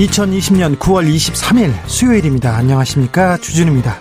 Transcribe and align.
2020년 0.00 0.78
9월 0.78 1.14
23일 1.14 1.74
수요일입니다. 1.86 2.56
안녕하십니까. 2.56 3.36
주진우입니다. 3.36 3.98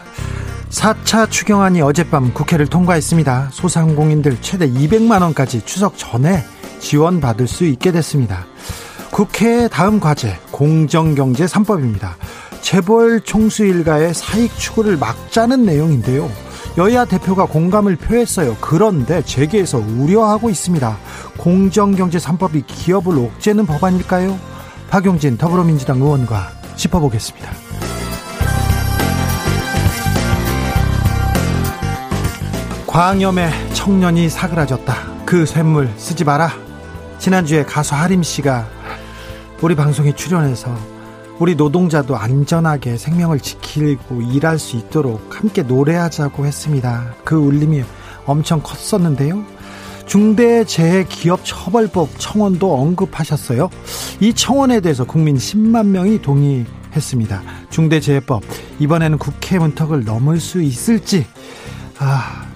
4차 0.69 1.29
추경안이 1.29 1.81
어젯밤 1.81 2.33
국회를 2.33 2.67
통과했습니다. 2.67 3.49
소상공인들 3.51 4.37
최대 4.39 4.69
200만원까지 4.69 5.65
추석 5.65 5.97
전에 5.97 6.45
지원받을 6.79 7.47
수 7.47 7.65
있게 7.65 7.91
됐습니다. 7.91 8.45
국회의 9.11 9.67
다음 9.69 9.99
과제, 9.99 10.37
공정경제 10.51 11.45
3법입니다. 11.45 12.11
재벌 12.61 13.19
총수 13.19 13.65
일가의 13.65 14.13
사익 14.13 14.55
추구를 14.57 14.95
막자는 14.95 15.65
내용인데요. 15.65 16.31
여야 16.77 17.03
대표가 17.03 17.45
공감을 17.45 17.97
표했어요. 17.97 18.55
그런데 18.61 19.21
재계에서 19.23 19.79
우려하고 19.79 20.49
있습니다. 20.49 20.97
공정경제 21.37 22.19
3법이 22.19 22.63
기업을 22.67 23.17
옥죄는 23.17 23.65
법안일까요? 23.65 24.48
박용진 24.89 25.37
더불어민주당 25.37 26.01
의원과 26.01 26.49
짚어보겠습니다. 26.75 27.51
광염에 32.87 33.51
청년이 33.73 34.29
사그라졌다. 34.29 34.95
그 35.25 35.45
샘물 35.45 35.89
쓰지 35.97 36.23
마라. 36.23 36.51
지난주에 37.19 37.63
가수 37.63 37.93
하림 37.93 38.23
씨가 38.23 38.67
우리 39.61 39.75
방송에 39.75 40.13
출연해서 40.15 40.75
우리 41.37 41.55
노동자도 41.55 42.17
안전하게 42.17 42.97
생명을 42.97 43.39
지키고 43.39 44.21
일할 44.21 44.57
수 44.57 44.75
있도록 44.75 45.37
함께 45.37 45.61
노래하자고 45.61 46.45
했습니다. 46.45 47.13
그 47.23 47.35
울림이 47.35 47.83
엄청 48.25 48.61
컸었는데요. 48.61 49.43
중대재해기업처벌법 50.09 52.09
청원도 52.17 52.73
언급하셨어요. 52.73 53.69
이 54.19 54.33
청원에 54.33 54.81
대해서 54.81 55.05
국민 55.05 55.37
10만 55.37 55.85
명이 55.87 56.21
동의했습니다. 56.21 57.41
중대재해법 57.69 58.43
이번에는 58.79 59.17
국회 59.19 59.59
문턱을 59.59 60.03
넘을 60.03 60.39
수 60.39 60.61
있을지 60.61 61.27
아 61.99 62.47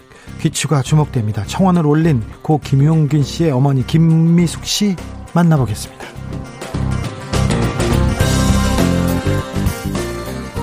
귀추가 0.42 0.82
주목됩니다. 0.82 1.46
청원을 1.46 1.86
올린 1.86 2.24
고 2.42 2.60
김용균 2.60 3.24
씨의 3.24 3.52
어머니 3.52 3.86
김미숙 3.86 4.66
씨 4.66 4.96
만나보겠습니다. 5.34 6.08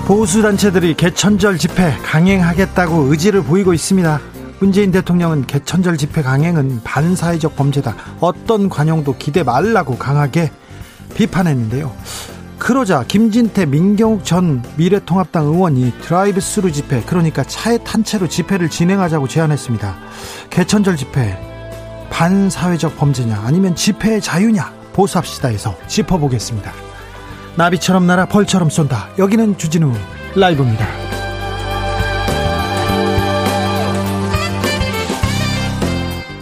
보수단체들이 0.05 0.95
개천절 0.95 1.57
집회 1.57 1.91
강행하겠다고 2.03 3.03
의지를 3.03 3.43
보이고 3.43 3.73
있습니다. 3.73 4.19
문재인 4.61 4.91
대통령은 4.91 5.47
개천절 5.47 5.97
집회 5.97 6.21
강행은 6.21 6.81
반사회적 6.83 7.55
범죄다. 7.55 7.95
어떤 8.19 8.69
관용도 8.69 9.17
기대 9.17 9.41
말라고 9.41 9.97
강하게 9.97 10.51
비판했는데요. 11.15 11.91
그러자 12.59 13.03
김진태 13.03 13.65
민경욱 13.65 14.23
전 14.23 14.63
미래통합당 14.77 15.45
의원이 15.45 15.93
드라이브 16.03 16.39
스루 16.39 16.71
집회 16.71 17.01
그러니까 17.01 17.43
차에 17.43 17.79
탄 17.79 18.03
채로 18.03 18.29
집회를 18.29 18.69
진행하자고 18.69 19.27
제안했습니다. 19.27 19.95
개천절 20.51 20.95
집회 20.95 21.39
반사회적 22.11 22.99
범죄냐 22.99 23.41
아니면 23.43 23.75
집회의 23.75 24.21
자유냐 24.21 24.71
보수합시다 24.93 25.47
해서 25.47 25.75
짚어보겠습니다. 25.87 26.71
나비처럼 27.55 28.05
날아 28.05 28.27
벌처럼 28.27 28.69
쏜다. 28.69 29.09
여기는 29.17 29.57
주진우 29.57 29.91
라이브입니다. 30.35 31.20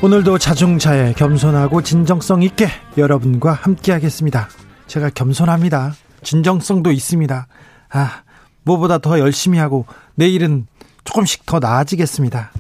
오늘도 0.01 0.37
자중차에 0.37 1.11
겸손하고 1.11 1.81
진정성 1.81 2.41
있게 2.43 2.69
여러분과 2.97 3.51
함께 3.51 3.91
하겠습니다. 3.91 4.47
제가 4.87 5.09
겸손합니다. 5.09 5.93
진정성도 6.23 6.93
있습니다. 6.93 7.47
아, 7.89 8.23
뭐보다 8.63 8.99
더 8.99 9.19
열심히 9.19 9.59
하고 9.59 9.85
내일은 10.15 10.67
조금씩 11.03 11.45
더 11.45 11.59
나아지겠습니다. 11.59 12.51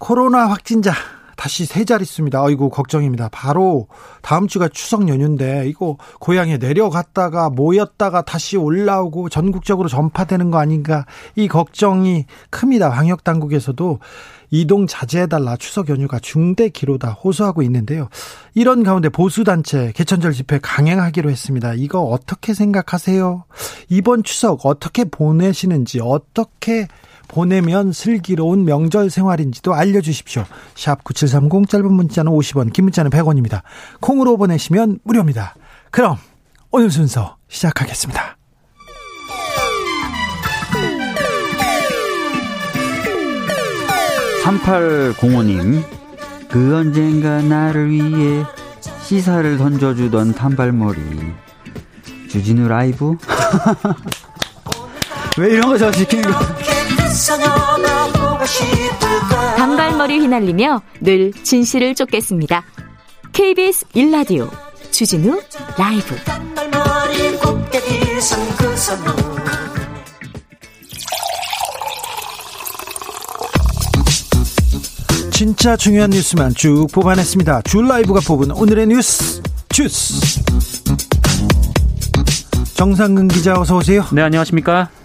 코로나 0.00 0.50
확진자 0.50 0.92
다시 1.42 1.66
세 1.66 1.84
자릿수입니다. 1.84 2.40
아이고 2.40 2.70
걱정입니다. 2.70 3.28
바로 3.32 3.88
다음 4.20 4.46
주가 4.46 4.68
추석 4.68 5.08
연휴인데 5.08 5.66
이거 5.66 5.96
고향에 6.20 6.58
내려갔다가 6.58 7.50
모였다가 7.50 8.22
다시 8.22 8.56
올라오고 8.56 9.28
전국적으로 9.28 9.88
전파되는 9.88 10.52
거 10.52 10.58
아닌가 10.58 11.04
이 11.34 11.48
걱정이 11.48 12.26
큽니다. 12.50 12.90
방역 12.90 13.24
당국에서도 13.24 13.98
이동 14.52 14.86
자제해달라 14.86 15.56
추석 15.56 15.88
연휴가 15.88 16.20
중대 16.20 16.68
기로다 16.68 17.10
호소하고 17.10 17.62
있는데요. 17.62 18.08
이런 18.54 18.84
가운데 18.84 19.08
보수단체 19.08 19.90
개천절 19.96 20.34
집회 20.34 20.60
강행하기로 20.62 21.28
했습니다. 21.28 21.74
이거 21.74 22.02
어떻게 22.02 22.54
생각하세요? 22.54 23.46
이번 23.88 24.22
추석 24.22 24.64
어떻게 24.64 25.02
보내시는지 25.02 25.98
어떻게 26.00 26.86
보내면 27.28 27.92
슬기로운 27.92 28.64
명절 28.64 29.10
생활인지도 29.10 29.74
알려주십시오. 29.74 30.44
샵 30.74 31.04
9730 31.04 31.68
짧은 31.68 31.92
문자는 31.92 32.32
50원 32.32 32.72
긴 32.72 32.84
문자는 32.84 33.10
100원입니다. 33.10 33.62
콩으로 34.00 34.36
보내시면 34.36 34.98
무료입니다. 35.04 35.54
그럼 35.90 36.16
오늘 36.70 36.90
순서 36.90 37.36
시작하겠습니다. 37.48 38.36
3805님, 44.42 45.82
그 46.48 46.76
언젠가 46.76 47.40
나를 47.42 47.90
위해 47.90 48.44
시사를 49.02 49.56
던져주던 49.56 50.34
단발머리. 50.34 50.98
주진우 52.28 52.68
라이브? 52.68 53.16
왜 55.38 55.50
이런 55.50 55.68
거 55.68 55.78
저 55.78 55.90
시키는 55.92 56.30
거? 56.30 56.38
단발머리 59.56 60.18
휘날리며 60.20 60.80
늘 61.02 61.32
진실을 61.42 61.94
쫓겠습니다. 61.94 62.64
KBS 63.32 63.86
1라디오 63.88 64.50
주진우 64.90 65.40
라이브. 65.76 66.16
진짜 75.30 75.76
중요한 75.76 76.10
뉴스만 76.10 76.54
쭉 76.54 76.86
뽑아냈습니다. 76.92 77.62
줄 77.62 77.88
라이브가 77.88 78.20
뽑은 78.26 78.52
오늘의 78.52 78.86
뉴스 78.86 79.42
주스. 79.68 80.42
정상근 82.74 83.28
기자 83.28 83.60
어서 83.60 83.76
오세요. 83.76 84.04
네 84.12 84.22
안녕하십니까. 84.22 85.01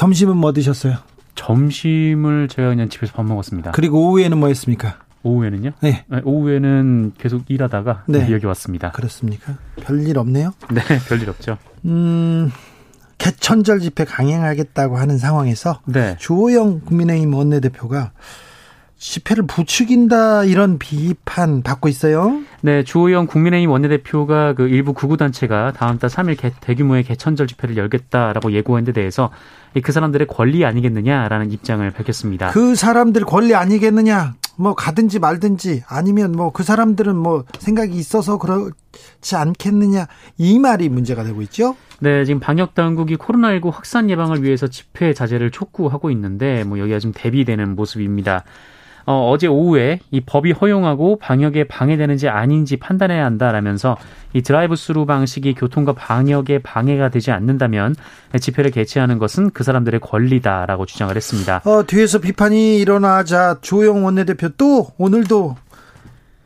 점심은 0.00 0.34
뭐 0.38 0.54
드셨어요? 0.54 0.96
점심을 1.34 2.48
제가 2.48 2.70
그냥 2.70 2.88
집에서 2.88 3.12
밥 3.12 3.26
먹었습니다. 3.26 3.72
그리고 3.72 4.08
오후에는 4.08 4.38
뭐 4.38 4.48
했습니까? 4.48 4.96
오후에는요? 5.24 5.72
네. 5.80 6.06
네 6.08 6.20
오후에는 6.24 7.12
계속 7.18 7.42
일하다가 7.48 8.04
네. 8.08 8.26
여기 8.32 8.46
왔습니다. 8.46 8.92
그렇습니까? 8.92 9.58
별일 9.82 10.16
없네요. 10.16 10.54
네, 10.72 10.80
별일 11.06 11.28
없죠. 11.28 11.58
음, 11.84 12.50
개천절 13.18 13.80
집회 13.80 14.06
강행하겠다고 14.06 14.96
하는 14.96 15.18
상황에서 15.18 15.82
네. 15.84 16.16
주호영 16.18 16.80
국민의힘 16.86 17.34
원내대표가 17.34 18.12
집회를 19.00 19.46
부추긴다 19.46 20.44
이런 20.44 20.78
비판 20.78 21.62
받고 21.62 21.88
있어요. 21.88 22.42
네, 22.60 22.84
주호영 22.84 23.26
국민의힘 23.26 23.70
원내대표가 23.70 24.52
그 24.52 24.68
일부 24.68 24.92
구구단체가 24.92 25.72
다음 25.72 25.98
달 25.98 26.10
3일 26.10 26.36
개, 26.38 26.52
대규모의 26.60 27.02
개천절 27.04 27.46
집회를 27.46 27.78
열겠다라고 27.78 28.52
예고한 28.52 28.84
데 28.84 28.92
대해서 28.92 29.30
그 29.82 29.90
사람들의 29.90 30.26
권리 30.26 30.66
아니겠느냐라는 30.66 31.50
입장을 31.50 31.90
밝혔습니다. 31.90 32.50
그 32.50 32.74
사람들 32.74 33.24
권리 33.24 33.54
아니겠느냐? 33.54 34.34
뭐 34.56 34.74
가든지 34.74 35.18
말든지 35.18 35.84
아니면 35.88 36.32
뭐 36.32 36.50
그 36.50 36.62
사람들은 36.62 37.16
뭐 37.16 37.44
생각이 37.58 37.96
있어서 37.96 38.36
그렇지 38.36 39.34
않겠느냐 39.34 40.08
이 40.36 40.58
말이 40.58 40.90
문제가 40.90 41.24
되고 41.24 41.40
있죠. 41.42 41.74
네, 42.00 42.26
지금 42.26 42.38
방역 42.38 42.74
당국이 42.74 43.16
코로나19 43.16 43.70
확산 43.72 44.10
예방을 44.10 44.42
위해서 44.42 44.66
집회 44.66 45.14
자제를 45.14 45.50
촉구하고 45.50 46.10
있는데 46.10 46.64
뭐 46.64 46.78
여기가 46.78 46.98
좀 46.98 47.12
대비되는 47.14 47.74
모습입니다. 47.74 48.44
어, 49.06 49.30
어제 49.30 49.46
오후에 49.46 50.00
이 50.10 50.20
법이 50.20 50.52
허용하고 50.52 51.18
방역에 51.18 51.64
방해되는지 51.64 52.28
아닌지 52.28 52.76
판단해야 52.76 53.24
한다라면서 53.24 53.96
이 54.32 54.42
드라이브 54.42 54.76
스루 54.76 55.06
방식이 55.06 55.54
교통과 55.54 55.92
방역에 55.92 56.58
방해가 56.58 57.08
되지 57.08 57.30
않는다면 57.32 57.96
집회를 58.38 58.70
개최하는 58.70 59.18
것은 59.18 59.50
그 59.50 59.64
사람들의 59.64 60.00
권리다라고 60.00 60.86
주장을 60.86 61.14
했습니다. 61.14 61.62
어, 61.64 61.84
뒤에서 61.86 62.18
비판이 62.20 62.78
일어나자 62.78 63.58
주호영 63.60 64.04
원내대표 64.04 64.50
또 64.56 64.88
오늘도 64.98 65.56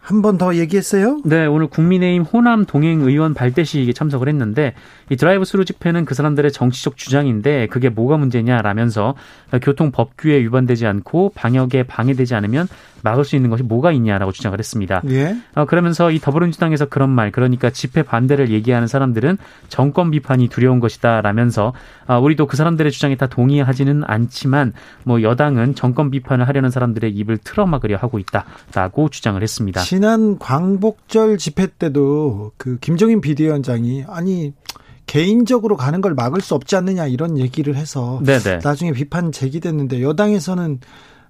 한 0.01 0.21
번 0.21 0.37
더 0.37 0.55
얘기했어요? 0.57 1.23
네, 1.25 1.47
오늘 1.47 1.67
국민의힘 1.67 2.25
호남 2.25 2.67
동행 2.67 3.01
의원 3.01 3.33
발대식에 3.33 3.95
참석을 3.95 4.29
했는데 4.29 4.75
이 5.11 5.17
드라이브 5.17 5.45
스루 5.45 5.65
집회는 5.65 6.05
그 6.05 6.15
사람들의 6.15 6.51
정치적 6.53 6.97
주장인데 6.97 7.67
그게 7.69 7.89
뭐가 7.89 8.17
문제냐라면서 8.17 9.15
교통 9.63 9.91
법규에 9.91 10.39
위반되지 10.41 10.87
않고 10.87 11.33
방역에 11.35 11.83
방해되지 11.85 12.35
않으면 12.35 12.69
막을 13.05 13.25
수 13.25 13.37
있는 13.37 13.51
것이 13.51 13.63
뭐가 13.63 13.93
있냐라고 13.93 14.33
주장을 14.33 14.59
했습니다. 14.59 15.03
예. 15.11 15.37
어, 15.55 15.67
그러면서 15.67 16.11
이 16.11 16.19
더불어민주당에서 16.19 16.87
그런 16.87 17.11
말, 17.11 17.31
그러니까 17.31 17.69
집회 17.69 18.03
반대를 18.03 18.49
얘기하는 18.49 18.89
사람들은 18.89 19.37
정권 19.69 20.11
비판이 20.11 20.49
두려운 20.49 20.81
것이다라면서 20.81 21.75
어, 22.09 22.19
우리도 22.19 22.47
그 22.47 22.57
사람들의 22.57 22.91
주장에 22.91 23.17
다 23.17 23.27
동의하지는 23.27 24.05
않지만 24.07 24.73
뭐 25.05 25.23
여당은 25.23 25.75
정권 25.75 26.11
비판을 26.11 26.49
하려는 26.49 26.71
사람들의 26.71 27.11
입을 27.13 27.39
틀어막으려 27.39 27.99
하고 27.99 28.19
있다라고 28.19 29.11
주장을 29.11 29.41
했습니다. 29.41 29.83
지난 29.83 30.39
광복절 30.39 31.37
집회 31.37 31.67
때도 31.67 32.53
그 32.57 32.79
김종인 32.81 33.21
비대위원장이 33.21 34.05
아니 34.09 34.55
개인적으로 35.07 35.77
가는 35.77 36.01
걸 36.01 36.15
막을 36.15 36.41
수 36.41 36.55
없지 36.55 36.77
않느냐 36.77 37.07
이런 37.07 37.39
얘기를 37.39 37.77
해서 37.77 38.21
네네. 38.25 38.61
나중에 38.63 38.93
비판 38.93 39.33
제기됐는데 39.33 40.03
여당에서는 40.03 40.81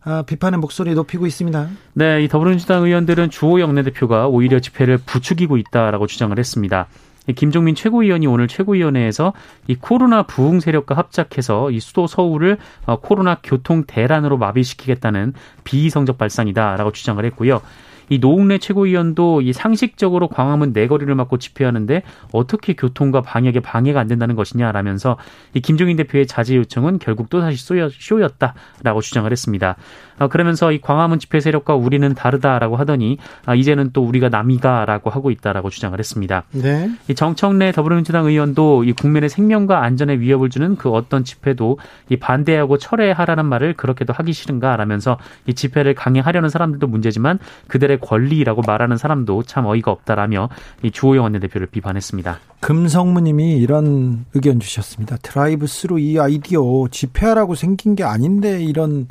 아, 0.06 0.23
비판의 0.23 0.61
목소리 0.61 0.94
높이고 0.94 1.26
있습니다. 1.26 1.69
네, 1.94 2.23
이 2.23 2.29
더불어민주당 2.29 2.85
의원들은 2.85 3.31
주호 3.31 3.61
영 3.61 3.75
내대표가 3.75 4.29
오히려 4.29 4.61
집회를 4.61 4.99
부추기고 4.99 5.56
있다라고 5.56 6.06
주장을 6.06 6.38
했습니다. 6.38 6.88
김종민 7.37 7.75
최고위원이 7.75 8.26
오늘 8.26 8.49
최고위원회에서 8.49 9.32
이 9.67 9.75
코로나 9.76 10.25
부흥 10.25 10.61
세력과 10.61 10.94
합작해서 10.94 11.71
이 11.71 11.81
수도 11.81 12.06
서울을 12.06 12.59
어, 12.85 13.00
코로나 13.00 13.38
교통 13.43 13.85
대란으로 13.87 14.37
마비시키겠다는 14.37 15.32
비이성적 15.65 16.19
발상이다라고 16.19 16.93
주장을 16.93 17.25
했고요. 17.25 17.62
이 18.09 18.19
노웅래 18.19 18.59
최고위원도 18.59 19.43
이 19.43 19.53
상식적으로 19.53 20.29
광화문 20.29 20.73
내거리를 20.73 21.12
네 21.12 21.17
막고 21.17 21.39
집회하는데 21.39 22.03
어떻게 22.33 22.75
교통과 22.75 23.23
방역에 23.23 23.61
방해가 23.61 24.01
안 24.01 24.06
된다는 24.06 24.35
것이냐라면서 24.37 25.17
이 25.55 25.61
김종인 25.61 25.97
대표의 25.97 26.27
자제 26.27 26.56
요청은 26.56 26.99
결국 26.99 27.31
또 27.31 27.41
다시 27.41 27.65
쇼였다라고 27.91 29.01
주장을 29.01 29.31
했습니다. 29.31 29.77
어, 30.19 30.28
그러면서 30.28 30.72
이 30.72 30.81
광화문 30.81 31.19
집회 31.19 31.40
세력과 31.40 31.75
우리는 31.75 32.14
다르다라고 32.14 32.76
하더니 32.76 33.19
아, 33.46 33.55
이제는 33.55 33.90
또 33.93 34.02
우리가 34.02 34.28
남이가라고 34.28 35.11
하고 35.11 35.31
있다라고 35.31 35.70
주장을 35.70 35.99
했습니다. 35.99 36.44
네. 36.52 36.90
이 37.08 37.14
정청래 37.14 37.72
더불어민주당 37.72 38.26
의원도 38.26 38.84
이 38.84 38.93
국민의 38.93 39.28
생명과 39.28 39.82
안전에 39.82 40.19
위협을 40.19 40.50
주는 40.50 40.76
그 40.76 40.90
어떤 40.90 41.25
집회도 41.25 41.78
이 42.08 42.16
반대하고 42.16 42.78
철회하라는 42.78 43.46
말을 43.46 43.75
그렇게도 43.75 44.12
하기 44.12 44.32
싫은가라면서 44.32 45.19
이 45.46 45.55
집회를 45.55 45.94
강행하려는 45.94 46.49
사람들도 46.49 46.87
문제지만 46.87 47.38
그들의 47.69 47.99
권리라고 48.00 48.62
말하는 48.66 48.96
사람도 48.96 49.43
참 49.44 49.66
어이가 49.66 49.90
없다라며 49.90 50.49
이 50.82 50.90
주호영 50.90 51.25
원내대표를 51.25 51.66
비판했습니다. 51.69 52.38
금성무님이 52.61 53.56
이런 53.58 54.25
의견 54.34 54.61
주셨습니다. 54.61 55.16
드라이브 55.19 55.66
스루 55.66 55.99
이 55.99 56.19
아이디어 56.19 56.62
집회하라고 56.90 57.55
생긴 57.55 57.94
게 57.94 58.05
아닌데 58.05 58.62
이런 58.62 59.08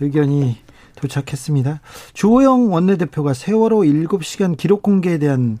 의견이 0.00 0.56
도착했습니다. 0.96 1.80
주호영 2.12 2.72
원내대표가 2.72 3.34
세월호 3.34 3.80
7시간 3.80 4.56
기록 4.56 4.82
공개에 4.82 5.18
대한 5.18 5.58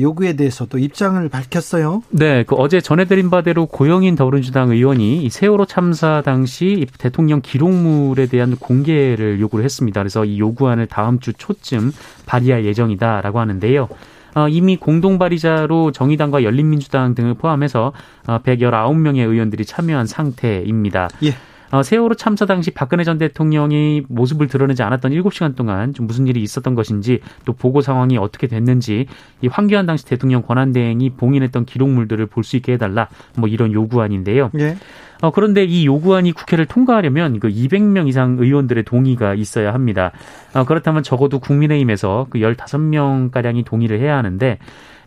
요구에 0.00 0.34
대해서도 0.34 0.78
입장을 0.78 1.28
밝혔어요. 1.28 2.02
네, 2.10 2.44
그 2.44 2.54
어제 2.54 2.80
전해드린 2.80 3.30
바대로 3.30 3.66
고영인 3.66 4.14
더불어민주당 4.14 4.70
의원이 4.70 5.24
이 5.24 5.28
세월호 5.28 5.66
참사 5.66 6.22
당시 6.24 6.86
대통령 6.98 7.40
기록물에 7.42 8.26
대한 8.26 8.56
공개를 8.56 9.40
요구를 9.40 9.64
했습니다. 9.64 10.00
그래서 10.00 10.24
이 10.24 10.38
요구안을 10.38 10.86
다음 10.86 11.18
주 11.18 11.32
초쯤 11.32 11.92
발의할 12.26 12.64
예정이다라고 12.64 13.40
하는데요. 13.40 13.88
어, 14.34 14.48
이미 14.48 14.76
공동 14.76 15.18
발의자로 15.18 15.92
정의당과 15.92 16.42
열린민주당 16.42 17.14
등을 17.14 17.34
포함해서 17.34 17.92
어, 18.26 18.38
119명의 18.38 19.28
의원들이 19.28 19.66
참여한 19.66 20.06
상태입니다. 20.06 21.10
예. 21.24 21.34
어, 21.72 21.82
세월호 21.82 22.14
참사 22.16 22.44
당시 22.44 22.70
박근혜 22.70 23.02
전 23.02 23.16
대통령이 23.16 24.02
모습을 24.08 24.46
드러내지 24.46 24.82
않았던 24.82 25.10
7시간 25.12 25.56
동안 25.56 25.94
좀 25.94 26.06
무슨 26.06 26.26
일이 26.26 26.42
있었던 26.42 26.74
것인지 26.74 27.20
또 27.46 27.54
보고 27.54 27.80
상황이 27.80 28.18
어떻게 28.18 28.46
됐는지 28.46 29.06
이 29.40 29.48
황교안 29.48 29.86
당시 29.86 30.04
대통령 30.04 30.42
권한 30.42 30.72
대행이 30.72 31.10
봉인했던 31.10 31.64
기록물들을 31.64 32.26
볼 32.26 32.42
수 32.42 32.56
있게 32.56 32.72
해달라 32.72 33.08
뭐 33.38 33.48
이런 33.48 33.72
요구안인데요. 33.72 34.50
네. 34.52 34.76
어, 35.22 35.30
그런데 35.30 35.64
이 35.64 35.86
요구안이 35.86 36.32
국회를 36.32 36.66
통과하려면 36.66 37.38
그 37.38 37.48
200명 37.48 38.08
이상 38.08 38.36
의원들의 38.38 38.82
동의가 38.82 39.34
있어야 39.34 39.72
합니다. 39.72 40.10
어, 40.52 40.64
그렇다면 40.64 41.04
적어도 41.04 41.38
국민의힘에서 41.38 42.26
그 42.28 42.40
15명가량이 42.40 43.64
동의를 43.64 44.00
해야 44.00 44.18
하는데 44.18 44.58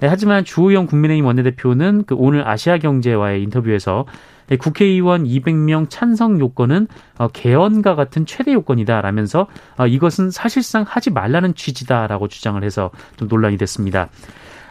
예, 0.01 0.07
하지만 0.07 0.43
주호영 0.43 0.87
국민의힘 0.87 1.25
원내대표는 1.25 2.05
그 2.05 2.15
오늘 2.17 2.47
아시아경제와의 2.47 3.43
인터뷰에서 3.43 4.05
예, 4.07 4.34
국회의원 4.59 5.23
200명 5.23 5.89
찬성 5.89 6.39
요건은 6.39 6.87
어, 7.17 7.27
개헌과 7.27 7.95
같은 7.95 8.25
최대 8.25 8.53
요건이다라면서 8.53 9.47
어, 9.77 9.87
이것은 9.87 10.31
사실상 10.31 10.85
하지 10.87 11.09
말라는 11.09 11.55
취지다라고 11.55 12.27
주장을 12.27 12.63
해서 12.63 12.91
좀 13.17 13.27
논란이 13.27 13.57
됐습니다. 13.57 14.09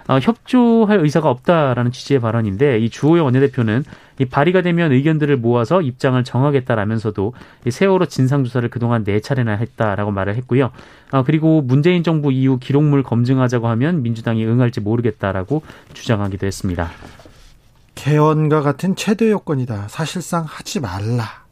어, 0.06 0.18
협조할 0.18 0.98
의사가 0.98 1.30
없다라는 1.30 1.90
취지의 1.90 2.20
발언인데 2.20 2.78
이 2.78 2.90
주호영 2.90 3.24
원내대표는 3.24 3.84
이 4.20 4.26
발의가 4.26 4.60
되면 4.60 4.92
의견들을 4.92 5.36
모아서 5.38 5.80
입장을 5.80 6.22
정하겠다라면서도 6.22 7.32
이 7.66 7.70
세월호 7.70 8.06
진상조사를 8.06 8.68
그동안 8.68 9.02
네 9.02 9.20
차례나 9.20 9.52
했다라고 9.52 10.10
말을 10.10 10.36
했고요. 10.36 10.70
어, 11.12 11.22
그리고 11.24 11.62
문재인 11.62 12.02
정부 12.02 12.32
이후 12.32 12.58
기록물 12.58 13.02
검증하자고 13.02 13.66
하면 13.68 14.02
민주당이 14.02 14.44
응할지 14.44 14.80
모르겠다라고 14.80 15.62
주장하기도 15.94 16.46
했습니다. 16.46 16.90
개헌과 17.94 18.62
같은 18.62 18.96
최대 18.96 19.31
요건이다. 19.31 19.88
사실상 19.88 20.44
하지 20.44 20.81
말라. 20.81 21.44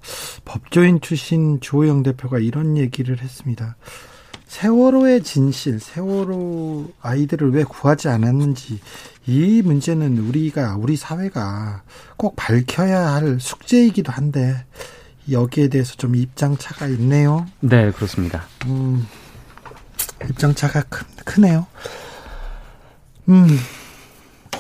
법조인 0.45 1.01
출신 1.01 1.61
주호영 1.61 2.03
대표가 2.03 2.39
이런 2.39 2.77
얘기를 2.77 3.21
했습니다. 3.21 3.77
세월호의 4.49 5.23
진실, 5.23 5.81
세월호 5.81 6.93
아이들을 7.01 7.53
왜 7.53 7.65
구하지 7.65 8.09
않았는지 8.09 8.81
이 9.27 9.63
문제는 9.65 10.19
우리가 10.19 10.77
우리 10.77 10.97
사회가 10.97 11.83
꼭 12.19 12.37
밝혀야 12.37 13.15
할 13.15 13.41
숙제이기도 13.41 14.13
한데 14.13 14.67
여기에 15.31 15.69
대해서 15.69 15.95
좀 15.95 16.17
입장 16.17 16.59
차가 16.59 16.87
있네요. 16.89 17.47
네, 17.61 17.93
그렇습니다. 17.93 18.45
음, 18.67 19.07
입장 20.29 20.55
차가 20.55 20.83
크, 20.83 21.07
크네요. 21.25 21.67
음, 23.31 23.47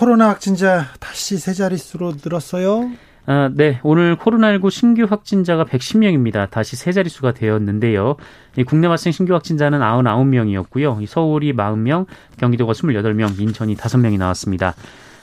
코로나 0.02 0.30
확진자 0.30 0.87
다시 0.99 1.38
세 1.38 1.52
자릿수로 1.52 2.14
늘었어요. 2.25 2.90
아, 3.26 3.49
네. 3.54 3.78
오늘 3.85 4.16
코로나19 4.16 4.68
신규 4.68 5.04
확진자가 5.09 5.64
110명입니다. 5.64 6.50
다시 6.50 6.75
세 6.75 6.90
자릿수가 6.90 7.35
되었는데요. 7.35 8.16
국내 8.66 8.88
발생 8.88 9.12
신규 9.12 9.32
확진자는 9.35 9.78
99명이었고요. 9.78 11.06
서울이 11.06 11.52
40명, 11.52 12.06
경기도가 12.37 12.73
28명, 12.73 13.38
인천이 13.38 13.76
5명이 13.76 14.18
나왔습니다. 14.18 14.75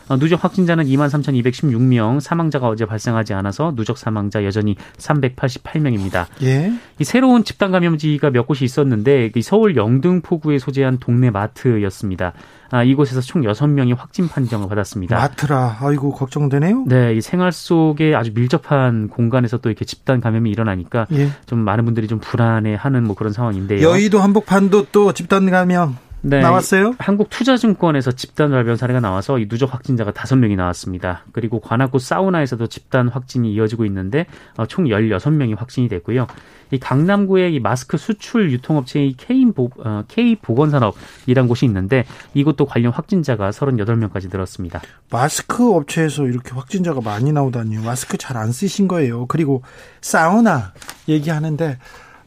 어, 0.09 0.17
누적 0.17 0.43
확진자는 0.43 0.85
2만 0.85 1.07
3,216명, 1.09 2.19
사망자가 2.19 2.67
어제 2.67 2.85
발생하지 2.85 3.33
않아서 3.33 3.73
누적 3.75 3.97
사망자 3.97 4.43
여전히 4.43 4.75
388명입니다. 4.97 6.25
예. 6.43 6.73
이 6.97 7.03
새로운 7.03 7.43
집단 7.43 7.71
감염지가 7.71 8.31
몇 8.31 8.47
곳이 8.47 8.65
있었는데 8.65 9.31
서울 9.43 9.75
영등포구에 9.75 10.57
소재한 10.59 10.97
동네 10.99 11.29
마트였습니다. 11.29 12.33
아, 12.71 12.83
이곳에서 12.83 13.21
총 13.21 13.41
6명이 13.41 13.97
확진 13.97 14.27
판정을 14.27 14.67
받았습니다. 14.69 15.15
마트라, 15.15 15.77
아이고, 15.81 16.11
걱정되네요? 16.11 16.85
네, 16.87 17.15
이 17.15 17.21
생활 17.21 17.51
속에 17.51 18.13
아주 18.13 18.31
밀접한 18.33 19.07
공간에서 19.07 19.57
또 19.57 19.69
이렇게 19.69 19.85
집단 19.85 20.21
감염이 20.21 20.51
일어나니까 20.51 21.07
예. 21.13 21.29
좀 21.47 21.59
많은 21.59 21.85
분들이 21.85 22.07
좀 22.07 22.19
불안해 22.19 22.75
하는 22.75 23.05
뭐 23.05 23.15
그런 23.15 23.33
상황인데요. 23.33 23.81
여의도 23.81 24.19
한복판도 24.19 24.87
또 24.91 25.13
집단 25.13 25.49
감염. 25.49 25.97
네, 26.21 26.41
나왔어요? 26.41 26.95
한국투자증권에서 26.99 28.11
집단 28.11 28.51
발병 28.51 28.75
사례가 28.75 28.99
나와서 28.99 29.39
이 29.39 29.47
누적 29.47 29.73
확진자가 29.73 30.11
다섯 30.11 30.35
명이 30.35 30.55
나왔습니다. 30.57 31.23
그리고 31.31 31.61
관악구 31.61 31.99
사우나에서도 31.99 32.67
집단 32.67 33.07
확진이 33.07 33.53
이어지고 33.53 33.85
있는데 33.85 34.25
어, 34.57 34.65
총 34.65 34.85
16명이 34.85 35.57
확진이 35.57 35.87
됐고요. 35.87 36.27
이 36.71 36.77
강남구의 36.77 37.55
이 37.55 37.59
마스크 37.59 37.97
수출 37.97 38.51
유통업체의 38.51 39.13
K, 39.13 39.45
보, 39.51 39.69
어, 39.79 40.03
K 40.07 40.35
보건산업이란 40.35 41.47
곳이 41.47 41.65
있는데 41.65 42.05
이곳도 42.33 42.65
관련 42.65 42.91
확진자가 42.91 43.49
38명까지 43.49 44.29
늘었습니다. 44.29 44.81
마스크 45.09 45.73
업체에서 45.73 46.27
이렇게 46.27 46.51
확진자가 46.51 47.01
많이 47.01 47.31
나오다니요. 47.31 47.81
마스크 47.81 48.17
잘 48.17 48.37
안 48.39 48.51
쓰신 48.51 48.87
거예요. 48.87 49.25
그리고 49.25 49.63
사우나 50.01 50.73
얘기하는데 51.07 51.77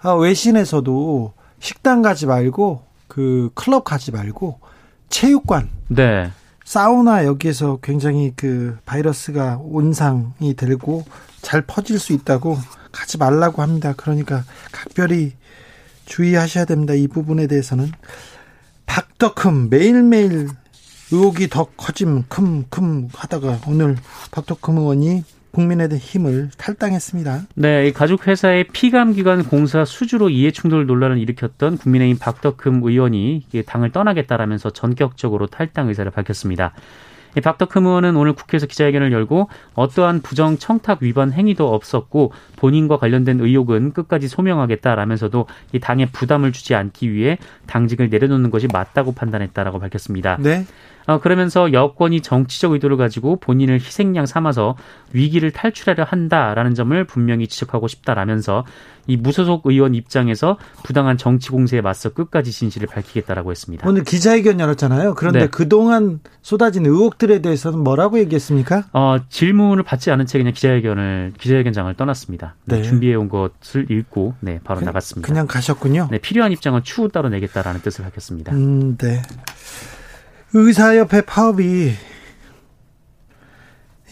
아, 0.01 0.13
외신에서도 0.13 1.33
식당 1.61 2.03
가지 2.03 2.27
말고 2.27 2.92
그 3.13 3.51
클럽 3.55 3.85
가지 3.85 4.11
말고 4.11 4.59
체육관, 5.11 5.69
네. 5.89 6.33
사우나 6.65 7.27
여기에서 7.27 7.79
굉장히 7.83 8.33
그 8.35 8.79
바이러스가 8.87 9.59
온상이 9.61 10.55
들고 10.57 11.05
잘 11.43 11.61
퍼질 11.61 11.99
수 11.99 12.15
있다고 12.15 12.57
가지 12.91 13.19
말라고 13.19 13.61
합니다. 13.61 13.93
그러니까 13.95 14.45
각별히 14.73 15.35
주의하셔야 16.07 16.65
됩니다. 16.65 16.95
이 16.95 17.07
부분에 17.07 17.49
대해서는 17.49 17.93
박덕흠 18.87 19.69
매일매일 19.69 20.49
의혹이 21.11 21.51
더 21.51 21.67
커짐 21.77 22.25
큼큼 22.31 23.11
하다가 23.13 23.61
오늘 23.69 23.99
박덕흠 24.31 24.79
의원이 24.79 25.23
국민의힘을 25.53 26.51
탈당했습니다. 26.57 27.43
네, 27.55 27.93
가족 27.93 28.27
회사의 28.27 28.65
피감기관 28.73 29.45
공사 29.45 29.85
수주로 29.85 30.29
이해충돌 30.29 30.87
논란을 30.87 31.19
일으켰던 31.19 31.79
국민의힘 31.79 32.19
박덕흠 32.19 32.81
의원이 32.83 33.47
당을 33.67 33.93
떠나겠다라면서 33.93 34.71
전격적으로 34.71 35.47
탈당 35.47 35.89
의사를 35.89 36.11
밝혔습니다. 36.11 36.73
박덕흠 37.41 37.87
의원은 37.87 38.17
오늘 38.17 38.33
국회에서 38.35 38.67
기자회견을 38.67 39.13
열고 39.13 39.49
어떠한 39.75 40.23
부정 40.23 40.59
청탁 40.59 40.99
위반 41.01 41.33
행위도 41.33 41.73
없었고 41.73 42.33
본인과 42.57 42.99
관련된 42.99 43.41
의혹은 43.41 43.93
끝까지 43.93 44.29
소명하겠다라면서도 44.29 45.47
이 45.73 45.81
당에 45.81 46.07
부담을 46.07 46.53
주지 46.53 46.75
않기 46.75 47.13
위해 47.13 47.39
당직을 47.67 48.11
내려놓는 48.11 48.51
것이 48.51 48.69
맞다고 48.73 49.13
판단했다라고 49.13 49.79
밝혔습니다. 49.79 50.37
네. 50.41 50.67
어, 51.07 51.19
그러면서 51.19 51.73
여권이 51.73 52.21
정치적 52.21 52.73
의도를 52.73 52.97
가지고 52.97 53.37
본인을 53.37 53.75
희생양 53.75 54.27
삼아서 54.27 54.77
위기를 55.13 55.51
탈출하려 55.51 56.05
한다라는 56.05 56.75
점을 56.75 57.05
분명히 57.05 57.49
지적하고 57.49 57.89
싶다라면서 57.89 58.65
이 59.09 59.17
무소속 59.17 59.67
의원 59.67 59.97
입장에서 59.97 60.59
부당한 60.85 61.19
정치 61.19 61.51
공세에 61.51 61.81
맞서 61.81 62.11
끝까지 62.11 62.53
진실을 62.53 62.87
밝히겠다라고 62.87 63.51
했습니다. 63.51 63.89
오늘 63.89 64.05
기자회견 64.05 64.61
열었잖아요. 64.61 65.15
그런데 65.15 65.41
네. 65.41 65.47
그동안 65.49 66.21
쏟아진 66.41 66.87
의혹 66.87 67.19
들에 67.23 67.41
대해서는 67.41 67.79
뭐라고 67.79 68.19
얘기했습니까? 68.19 68.87
어, 68.93 69.19
질문을 69.29 69.85
받지 69.85 70.11
않은 70.11 70.27
채 70.27 70.39
그냥 70.39 70.53
기자회견을 70.53 71.35
기자회견장을 71.39 71.95
떠났습니다. 71.95 72.57
네, 72.65 72.79
네. 72.79 72.83
준비해 72.83 73.15
온 73.15 73.29
것을 73.29 73.89
읽고 73.93 74.35
네, 74.41 74.59
바로 74.65 74.81
그- 74.81 74.85
나갔습니다. 74.85 75.29
그냥 75.29 75.47
가셨군요. 75.47 76.09
네, 76.11 76.19
필요한 76.19 76.51
입장은 76.51 76.83
추후 76.83 77.09
따로 77.09 77.29
내겠다라는 77.29 77.81
뜻을 77.83 78.03
밝혔습니다. 78.05 78.51
음, 78.53 78.97
네. 78.97 79.23
의사협회 80.53 81.21
파업이 81.23 81.93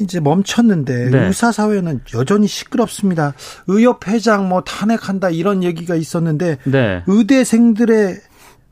이제 0.01 0.21
멈췄는데 0.21 1.11
네. 1.11 1.27
의사 1.27 1.51
사회는 1.51 2.03
여전히 2.15 2.47
시끄럽습니다. 2.47 3.35
의협 3.67 4.07
회장 4.07 4.49
뭐 4.49 4.63
탄핵한다 4.63 5.31
이런 5.31 5.65
얘기가 5.65 5.97
있었는데 5.97 6.59
네. 6.65 7.03
의대생들의 7.09 8.21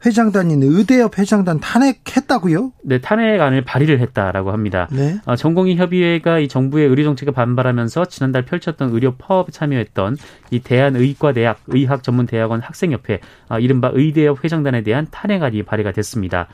회장단인 0.06 0.62
의대협 0.62 1.18
회장단 1.18 1.60
탄핵했다고요? 1.60 2.72
네, 2.84 3.00
탄핵안을 3.00 3.64
발의를 3.64 4.00
했다라고 4.00 4.52
합니다. 4.52 4.88
네. 4.92 5.18
어, 5.26 5.34
전공의 5.34 5.76
협의회가 5.76 6.38
이 6.38 6.48
정부의 6.48 6.88
의료 6.88 7.04
정책에 7.04 7.32
반발하면서 7.32 8.04
지난달 8.06 8.44
펼쳤던 8.44 8.90
의료 8.90 9.16
파업에 9.16 9.50
참여했던 9.50 10.16
이 10.50 10.60
대한의과대학 10.60 11.62
의학전문대학원 11.66 12.60
학생협회 12.60 13.20
아, 13.48 13.58
이른바 13.58 13.90
의대협 13.92 14.44
회장단에 14.44 14.82
대한 14.82 15.06
탄핵안이 15.10 15.64
발의가 15.64 15.92
됐습니다. 15.92 16.48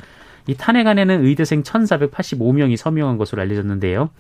이 0.47 0.55
탄핵안에는 0.55 1.25
의대생 1.25 1.63
1,485명이 1.63 2.77
서명한 2.77 3.19
것으로 3.19 3.43
알려졌는데요. 3.43 4.11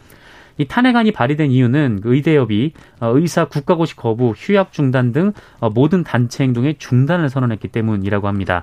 이 0.57 0.66
탄핵안이 0.66 1.12
발의된 1.12 1.50
이유는 1.50 2.00
그 2.02 2.14
의대협이 2.14 2.73
어, 3.00 3.09
의사 3.16 3.47
국가고시 3.47 3.97
거부, 3.97 4.35
휴학 4.37 4.73
중단 4.73 5.12
등 5.12 5.33
어, 5.59 5.71
모든 5.71 6.04
단체 6.04 6.45
행동의 6.45 6.76
중단을 6.78 7.28
선언했기 7.28 7.69
때문이라고 7.69 8.28
합니다. 8.28 8.62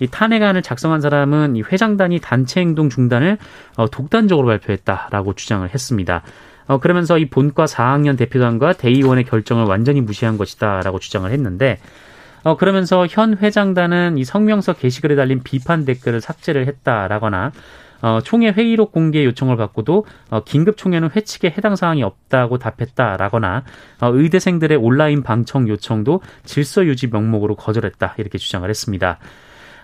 이 0.00 0.06
탄핵안을 0.06 0.62
작성한 0.62 1.00
사람은 1.00 1.56
이 1.56 1.62
회장단이 1.62 2.20
단체 2.20 2.60
행동 2.60 2.88
중단을 2.88 3.38
어, 3.76 3.88
독단적으로 3.88 4.46
발표했다라고 4.46 5.34
주장을 5.34 5.68
했습니다. 5.68 6.22
어, 6.66 6.78
그러면서 6.78 7.18
이 7.18 7.28
본과 7.28 7.64
4학년 7.64 8.16
대표단과 8.16 8.74
대의원의 8.74 9.24
결정을 9.24 9.64
완전히 9.64 10.00
무시한 10.00 10.36
것이다라고 10.36 10.98
주장을 10.98 11.30
했는데 11.30 11.78
어, 12.44 12.56
그러면서 12.56 13.06
현 13.08 13.36
회장단은 13.36 14.18
이 14.18 14.24
성명서 14.24 14.74
게시글에 14.74 15.16
달린 15.16 15.42
비판 15.42 15.84
댓글을 15.84 16.20
삭제를 16.20 16.66
했다라거나 16.66 17.52
어, 18.00 18.20
총회 18.22 18.50
회의록 18.50 18.92
공개 18.92 19.24
요청을 19.24 19.56
받고도 19.56 20.06
어, 20.30 20.44
긴급 20.44 20.76
총회는 20.76 21.10
회칙에 21.16 21.48
해당 21.56 21.74
사항이 21.74 22.02
없다고 22.02 22.58
답했다라거나 22.58 23.64
어, 24.00 24.10
의대생들의 24.12 24.78
온라인 24.78 25.22
방청 25.22 25.68
요청도 25.68 26.20
질서 26.44 26.84
유지 26.84 27.08
명목으로 27.08 27.56
거절했다 27.56 28.14
이렇게 28.18 28.38
주장을 28.38 28.68
했습니다. 28.68 29.18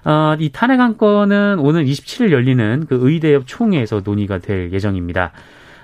어, 0.04 0.36
이 0.38 0.50
탄핵안 0.50 0.98
건은 0.98 1.58
오늘 1.58 1.86
27일 1.86 2.30
열리는 2.30 2.86
그 2.88 2.98
의대협 3.00 3.44
총회에서 3.46 4.02
논의가 4.04 4.38
될 4.38 4.72
예정입니다. 4.72 5.32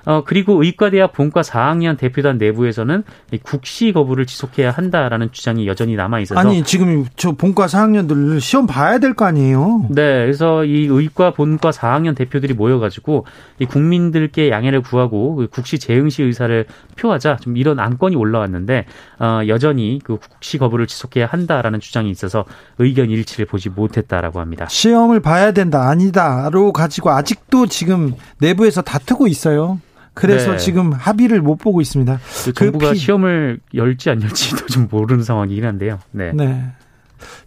어, 0.07 0.23
그리고 0.25 0.63
의과대학 0.63 1.13
본과 1.13 1.43
4학년 1.43 1.99
대표단 1.99 2.39
내부에서는 2.39 3.05
이 3.33 3.39
국시 3.39 3.93
거부를 3.93 4.27
지속해야 4.27 4.71
한다라는 4.71 5.31
주장이 5.33 5.67
여전히 5.67 5.97
남아 5.97 6.21
있어서 6.21 6.41
아니 6.41 6.63
지금 6.65 7.07
저 7.17 7.33
본과 7.33 7.67
4학년들 7.67 8.41
시험 8.41 8.67
봐야 8.67 8.99
될 8.99 9.15
거 9.15 9.25
아니에요? 9.27 9.87
네, 9.91 10.23
그래서 10.23 10.65
이 10.65 10.87
의과 10.87 11.33
본과 11.33 11.71
4학년 11.71 12.15
대표들이 12.17 12.55
모여가지고 12.55 13.27
이 13.59 13.67
국민들께 13.67 14.51
양해를 14.51 14.83
구하고 14.83 15.35
그 15.37 15.49
국시 15.49 15.79
재응시 15.79 16.23
의사를 16.23 16.65
표하자 16.97 17.37
좀 17.37 17.57
이런 17.57 17.79
안건이 17.81 18.17
올라왔는데 18.17 18.87
어, 19.19 19.41
여전히 19.49 20.01
그 20.05 20.17
국시 20.19 20.59
거부를 20.59 20.87
지속해야 20.87 21.27
한다라는 21.27 21.81
주장이 21.81 22.11
있어서 22.11 22.45
의견 22.79 23.11
일치를 23.11 23.47
보지 23.47 23.69
못했다라고 23.71 24.41
합니다. 24.41 24.67
시험을 24.69 25.21
봐야 25.21 25.53
된다 25.53 25.89
아니다로 25.89 26.73
가지고 26.73 27.11
아직도 27.11 27.67
지금 27.67 28.15
내부에서 28.39 28.83
다투고 28.83 29.27
있어요. 29.27 29.81
그래서 30.21 30.53
네. 30.53 30.57
지금 30.59 30.93
합의를 30.93 31.41
못 31.41 31.57
보고 31.57 31.81
있습니다. 31.81 32.21
그 32.45 32.53
정부가 32.53 32.93
피- 32.93 32.99
시험을 32.99 33.61
열지 33.75 34.11
안 34.11 34.23
열지도 34.23 34.67
좀 34.67 34.89
모르는 34.91 35.25
상황이긴 35.25 35.65
한데요. 35.65 35.99
네. 36.13 36.33
네. 36.35 36.65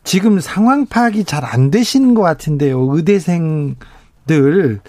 지금 0.03 0.39
상황 0.39 0.85
파악이 0.85 1.23
잘 1.25 1.43
안 1.45 1.71
되시는 1.71 2.13
것 2.13 2.21
같은데요. 2.21 2.79
의대생들 2.95 4.79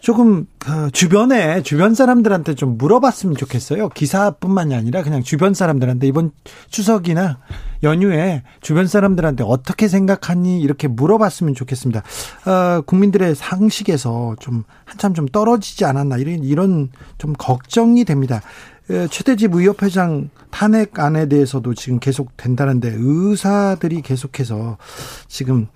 조금 0.00 0.46
그 0.58 0.90
주변에 0.92 1.62
주변 1.62 1.94
사람들한테 1.94 2.54
좀 2.54 2.78
물어봤으면 2.78 3.36
좋겠어요. 3.36 3.88
기사뿐만이 3.90 4.74
아니라 4.74 5.02
그냥 5.02 5.22
주변 5.22 5.54
사람들한테 5.54 6.06
이번 6.06 6.30
추석이나 6.70 7.38
연휴에 7.82 8.42
주변 8.60 8.86
사람들한테 8.86 9.44
어떻게 9.46 9.88
생각하니 9.88 10.60
이렇게 10.60 10.88
물어봤으면 10.88 11.54
좋겠습니다. 11.54 12.02
어, 12.46 12.80
국민들의 12.82 13.34
상식에서 13.34 14.36
좀 14.40 14.64
한참 14.84 15.14
좀 15.14 15.26
떨어지지 15.26 15.84
않았나 15.84 16.16
이런 16.18 16.44
이런 16.44 16.90
좀 17.18 17.32
걱정이 17.32 18.04
됩니다. 18.04 18.40
에, 18.90 19.06
최대집 19.08 19.54
의협회장 19.54 20.30
탄핵안에 20.50 21.28
대해서도 21.28 21.74
지금 21.74 21.98
계속 21.98 22.36
된다는데 22.36 22.94
의사들이 22.96 24.02
계속해서 24.02 24.78
지금 25.26 25.66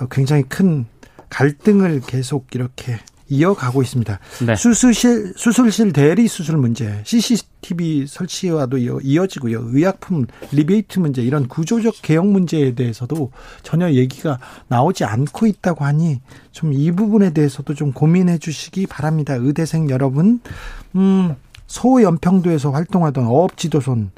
어, 0.00 0.06
굉장히 0.10 0.42
큰 0.44 0.86
갈등을 1.30 2.00
계속 2.06 2.48
이렇게 2.54 2.98
이어가고 3.30 3.80
있습니다. 3.82 4.18
네. 4.46 4.56
수술실 4.56 5.32
수술실 5.36 5.92
대리 5.92 6.26
수술 6.28 6.56
문제, 6.58 7.00
CCTV 7.04 8.06
설치와도 8.06 8.76
이어- 8.78 8.98
이어 9.02 9.26
지고요. 9.26 9.62
의약품 9.72 10.26
리베이트 10.52 10.98
문제 10.98 11.22
이런 11.22 11.46
구조적 11.48 11.94
개혁 12.02 12.26
문제에 12.26 12.74
대해서도 12.74 13.30
전혀 13.62 13.90
얘기가 13.92 14.38
나오지 14.68 15.04
않고 15.04 15.46
있다고 15.46 15.84
하니 15.84 16.20
좀 16.52 16.72
이 16.72 16.90
부분에 16.92 17.32
대해서도 17.32 17.74
좀 17.74 17.92
고민해 17.92 18.38
주시기 18.38 18.86
바랍니다. 18.86 19.34
의대생 19.34 19.88
여러분. 19.90 20.40
음, 20.96 21.34
소연평도에서 21.66 22.70
활동하던 22.72 23.26
어업지도선 23.26 24.10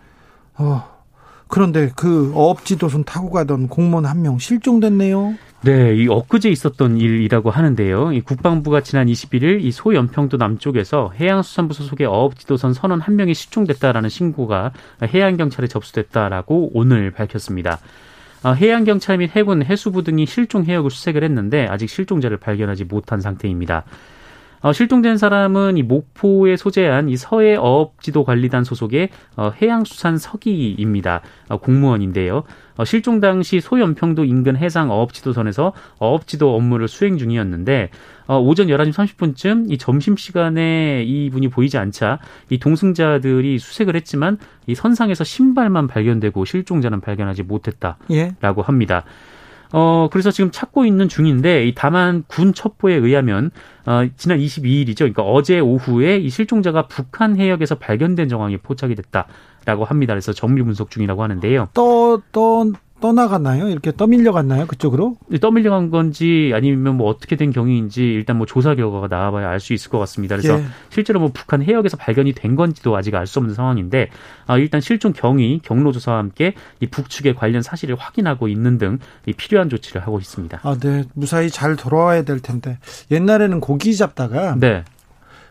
어 0.56 0.91
그런데 1.52 1.90
그 1.94 2.32
어업지도선 2.34 3.04
타고 3.04 3.30
가던 3.30 3.68
공무원 3.68 4.06
한 4.06 4.22
명 4.22 4.38
실종됐네요. 4.38 5.34
네, 5.64 5.94
이 5.94 6.08
엊그제 6.08 6.48
있었던 6.48 6.96
일이라고 6.96 7.50
하는데요. 7.50 8.12
이 8.12 8.22
국방부가 8.22 8.80
지난 8.80 9.06
21일 9.06 9.62
이 9.62 9.70
소연평도 9.70 10.38
남쪽에서 10.38 11.12
해양수산부 11.20 11.74
소속의 11.74 12.06
어업지도선 12.06 12.72
선원 12.72 13.00
한 13.02 13.16
명이 13.16 13.34
실종됐다라는 13.34 14.08
신고가 14.08 14.72
해양경찰에 15.02 15.68
접수됐다라고 15.68 16.70
오늘 16.72 17.10
밝혔습니다. 17.10 17.78
어, 18.44 18.52
해양경찰 18.54 19.18
및 19.18 19.36
해군, 19.36 19.62
해수부 19.62 20.02
등이 20.02 20.24
실종 20.24 20.64
해역을 20.64 20.90
수색을 20.90 21.22
했는데 21.22 21.66
아직 21.68 21.88
실종자를 21.90 22.38
발견하지 22.38 22.84
못한 22.84 23.20
상태입니다. 23.20 23.84
어, 24.62 24.72
실종된 24.72 25.18
사람은 25.18 25.76
이 25.76 25.82
목포에 25.82 26.56
소재한 26.56 27.08
이 27.08 27.16
서해 27.16 27.56
어업지도 27.56 28.24
관리단 28.24 28.64
소속의 28.64 29.08
어, 29.36 29.52
해양수산 29.60 30.18
서기입니다. 30.18 31.20
어, 31.48 31.58
공무원인데요. 31.58 32.44
어, 32.76 32.84
실종 32.84 33.20
당시 33.20 33.60
소연평도 33.60 34.24
인근 34.24 34.56
해상 34.56 34.90
어업지도선에서 34.90 35.72
어업지도 35.98 36.54
업무를 36.54 36.88
수행 36.88 37.18
중이었는데 37.18 37.90
어, 38.28 38.38
오전 38.38 38.68
11시 38.68 38.92
30분쯤 38.92 39.70
이 39.70 39.78
점심 39.78 40.16
시간에 40.16 41.02
이분이 41.02 41.48
보이지 41.48 41.76
않자 41.76 42.20
이 42.48 42.58
동승자들이 42.58 43.58
수색을 43.58 43.96
했지만 43.96 44.38
이 44.66 44.74
선상에서 44.74 45.24
신발만 45.24 45.88
발견되고 45.88 46.44
실종자는 46.44 47.00
발견하지 47.00 47.42
못했다. 47.42 47.98
예. 48.12 48.34
라고 48.40 48.62
합니다. 48.62 49.04
어, 49.72 50.08
그래서 50.12 50.30
지금 50.30 50.50
찾고 50.50 50.84
있는 50.84 51.08
중인데, 51.08 51.66
이 51.66 51.74
다만 51.74 52.24
군 52.28 52.54
첩보에 52.54 52.94
의하면, 52.94 53.50
어, 53.86 54.06
지난 54.16 54.38
22일이죠. 54.38 54.98
그러니까 54.98 55.22
어제 55.22 55.58
오후에 55.60 56.18
이 56.18 56.28
실종자가 56.30 56.86
북한 56.86 57.36
해역에서 57.36 57.76
발견된 57.76 58.28
정황이 58.28 58.58
포착이 58.58 58.94
됐다라고 58.94 59.84
합니다. 59.84 60.12
그래서 60.12 60.32
정밀 60.32 60.64
분석 60.64 60.90
중이라고 60.90 61.22
하는데요. 61.22 61.68
또, 61.74 62.22
또, 62.32 62.72
떠나갔나요? 63.02 63.68
이렇게 63.68 63.92
떠밀려 63.94 64.32
갔나요? 64.32 64.66
그쪽으로? 64.66 65.16
떠밀려 65.40 65.70
간 65.70 65.90
건지 65.90 66.52
아니면 66.54 66.96
뭐 66.96 67.08
어떻게 67.10 67.36
된 67.36 67.50
경위인지 67.50 68.02
일단 68.02 68.38
뭐 68.38 68.46
조사 68.46 68.74
결과가 68.74 69.08
나와봐야 69.08 69.48
알 69.50 69.60
수 69.60 69.74
있을 69.74 69.90
것 69.90 69.98
같습니다. 69.98 70.36
그래서 70.36 70.58
예. 70.58 70.64
실제로 70.88 71.20
뭐 71.20 71.30
북한 71.34 71.62
해역에서 71.62 71.96
발견이 71.98 72.32
된 72.32 72.56
건지도 72.56 72.96
아직 72.96 73.14
알 73.14 73.26
수 73.26 73.38
없는 73.40 73.54
상황인데 73.54 74.08
아, 74.46 74.56
일단 74.56 74.80
실종 74.80 75.12
경위, 75.12 75.60
경로 75.62 75.92
조사와 75.92 76.18
함께 76.18 76.54
이 76.80 76.86
북측의 76.86 77.34
관련 77.34 77.60
사실을 77.62 77.96
확인하고 77.96 78.48
있는 78.48 78.78
등이 78.78 79.32
필요한 79.36 79.68
조치를 79.68 80.00
하고 80.02 80.18
있습니다. 80.18 80.60
아, 80.62 80.76
네. 80.78 81.04
무사히 81.14 81.50
잘 81.50 81.76
돌아와야 81.76 82.22
될 82.22 82.40
텐데. 82.40 82.78
옛날에는 83.10 83.60
고기 83.60 83.94
잡다가 83.96 84.56
네, 84.58 84.84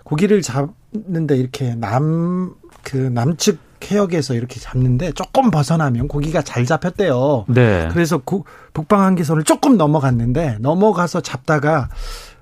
고기를 0.03 0.41
잡는데 0.41 1.37
이렇게 1.37 1.75
남, 1.75 2.53
그 2.83 2.95
남측 2.97 3.57
해역에서 3.89 4.33
이렇게 4.35 4.59
잡는데 4.59 5.11
조금 5.13 5.49
벗어나면 5.51 6.07
고기가 6.07 6.41
잘 6.41 6.65
잡혔대요. 6.65 7.45
네, 7.47 7.87
그래서 7.91 8.17
구- 8.19 8.43
북방 8.73 9.01
한계선을 9.01 9.43
조금 9.43 9.77
넘어갔는데 9.77 10.57
넘어가서 10.59 11.21
잡다가 11.21 11.89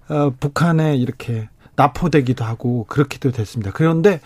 어, 0.10 0.34
북한에 0.40 0.96
이렇게 0.98 1.48
납포되기도 1.76 2.44
하고 2.44 2.86
그렇기도 2.90 3.32
됐습니다. 3.32 3.72
그런데 3.74 4.20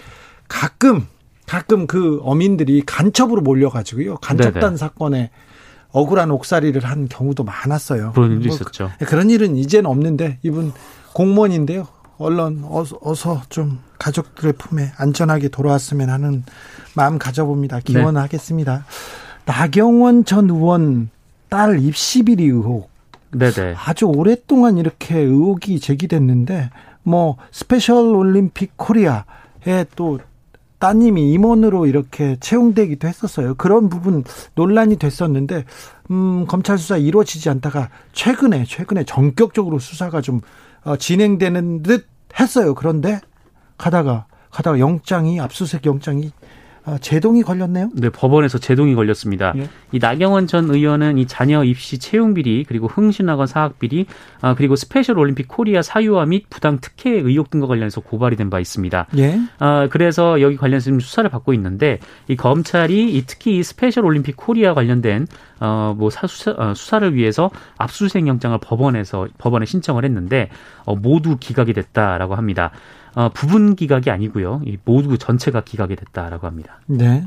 가끔 0.47 1.05
가끔 1.45 1.87
그 1.87 2.19
어민들이 2.23 2.81
간첩으로 2.85 3.41
몰려가지고요 3.41 4.15
간첩단. 4.17 4.77
사건에 4.77 5.29
억울한 5.91 6.31
옥살이를 6.31 6.83
한 6.85 7.07
경우도 7.07 7.43
많았어요. 7.43 8.13
그런 8.13 8.31
일도 8.31 8.47
뭐 8.47 8.55
있었죠. 8.55 8.91
그- 8.97 9.05
그런 9.05 9.29
일은 9.29 9.55
이제는 9.57 9.87
없는데 9.89 10.39
이분 10.41 10.71
공무원인데요. 11.13 11.87
얼른 12.17 12.63
어서, 12.69 12.97
어서 13.01 13.41
좀 13.49 13.79
가족들의 13.99 14.53
품에 14.53 14.91
안전하게 14.97 15.49
돌아왔으면 15.49 16.09
하는 16.09 16.43
마음 16.95 17.17
가져봅니다. 17.17 17.79
기원하겠습니다. 17.79 18.85
나경원 19.45 20.25
전 20.25 20.49
의원 20.49 21.09
딸 21.49 21.79
입시 21.79 22.23
비리 22.23 22.45
의혹 22.45 22.89
네, 23.31 23.51
네. 23.51 23.73
아주 23.77 24.05
오랫동안 24.05 24.77
이렇게 24.77 25.17
의혹이 25.17 25.79
제기됐는데 25.79 26.69
뭐 27.03 27.37
스페셜 27.51 28.15
올림픽 28.15 28.77
코리아에 28.77 29.85
또 29.95 30.19
따님이 30.79 31.31
임원으로 31.31 31.85
이렇게 31.85 32.35
채용되기도 32.39 33.07
했었어요. 33.07 33.55
그런 33.55 33.87
부분 33.87 34.23
논란이 34.55 34.97
됐었는데 34.97 35.63
음, 36.11 36.45
검찰 36.45 36.77
수사 36.77 36.97
이루어지지 36.97 37.49
않다가 37.49 37.89
최근에 38.11 38.65
최근에 38.65 39.05
전격적으로 39.05 39.79
수사가 39.79 40.19
좀 40.19 40.41
어, 40.83 40.97
진행되는 40.97 41.83
듯 41.83 42.07
했어요. 42.39 42.73
그런데 42.75 43.19
가다가 43.77 44.25
가다가 44.49 44.79
영장이 44.79 45.39
압수수색 45.39 45.85
영장이 45.85 46.27
어, 46.27 46.31
제동이 46.99 47.43
걸렸네요. 47.43 47.89
네, 47.95 48.09
법원에서 48.09 48.57
제동이 48.57 48.93
걸렸습니다. 48.95 49.53
예. 49.55 49.69
이 49.91 49.99
나경원 49.99 50.47
전 50.47 50.69
의원은 50.69 51.17
이 51.17 51.25
자녀 51.27 51.63
입시 51.63 51.97
채용 51.97 52.33
비리, 52.33 52.65
그리고 52.67 52.87
홍신학원 52.87 53.47
사학 53.47 53.79
비리, 53.79 54.05
아, 54.41 54.53
그리고 54.55 54.75
스페셜 54.75 55.17
올림픽 55.17 55.47
코리아 55.47 55.81
사유화 55.81 56.25
및 56.25 56.45
부당 56.49 56.79
특혜 56.81 57.11
의혹 57.11 57.49
등과 57.49 57.67
관련해서 57.67 58.01
고발이 58.01 58.35
된 58.35 58.49
바 58.49 58.59
있습니다. 58.59 59.07
예. 59.17 59.39
아, 59.59 59.87
그래서 59.89 60.41
여기 60.41 60.57
관련해서 60.57 60.83
지금 60.85 60.99
수사를 60.99 61.29
받고 61.29 61.53
있는데 61.53 61.99
이 62.27 62.35
검찰이 62.35 63.15
이 63.15 63.23
특히 63.25 63.57
이 63.57 63.63
스페셜 63.63 64.05
올림픽 64.05 64.35
코리아 64.35 64.73
관련된 64.73 65.27
어뭐 65.59 66.09
수사, 66.09 66.51
어, 66.51 66.73
수사를 66.73 67.15
위해서 67.15 67.49
압수수색 67.77 68.27
영장을 68.27 68.57
법원에서 68.61 69.27
법원에 69.37 69.65
신청을 69.65 70.03
했는데 70.03 70.49
어, 70.85 70.95
모두 70.95 71.37
기각이 71.39 71.71
됐다라고 71.73 72.35
합니다. 72.35 72.71
어, 73.15 73.29
부분 73.33 73.75
기각이 73.75 74.09
아니고요. 74.09 74.61
이 74.65 74.77
모두 74.83 75.17
전체가 75.17 75.63
기각이 75.63 75.95
됐다라고 75.95 76.47
합니다. 76.47 76.79
네. 76.87 77.25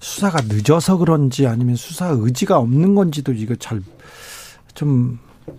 수사가 0.00 0.42
늦어서 0.48 0.98
그런지 0.98 1.46
아니면 1.46 1.76
수사 1.76 2.08
의지가 2.08 2.58
없는 2.58 2.94
건지도 2.94 3.32
이거 3.32 3.54
잘 3.56 3.82
좀 4.74 5.18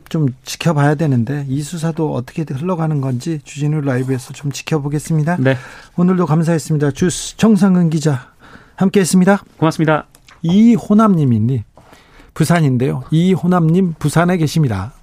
좀 0.09 0.27
지켜봐야 0.43 0.95
되는데 0.95 1.45
이 1.47 1.61
수사도 1.61 2.13
어떻게 2.13 2.45
흘러가는 2.49 2.99
건지 3.01 3.39
주진우 3.43 3.81
라이브에서 3.81 4.33
좀 4.33 4.51
지켜보겠습니다. 4.51 5.37
네, 5.39 5.57
오늘도 5.95 6.25
감사했습니다. 6.25 6.91
주스 6.91 7.37
정상근 7.37 7.89
기자 7.89 8.31
함께했습니다. 8.75 9.43
고맙습니다. 9.57 10.07
이호남님이니 10.41 11.63
부산인데요. 12.33 13.03
이호남님 13.11 13.95
부산에 13.97 14.37
계십니다. 14.37 14.93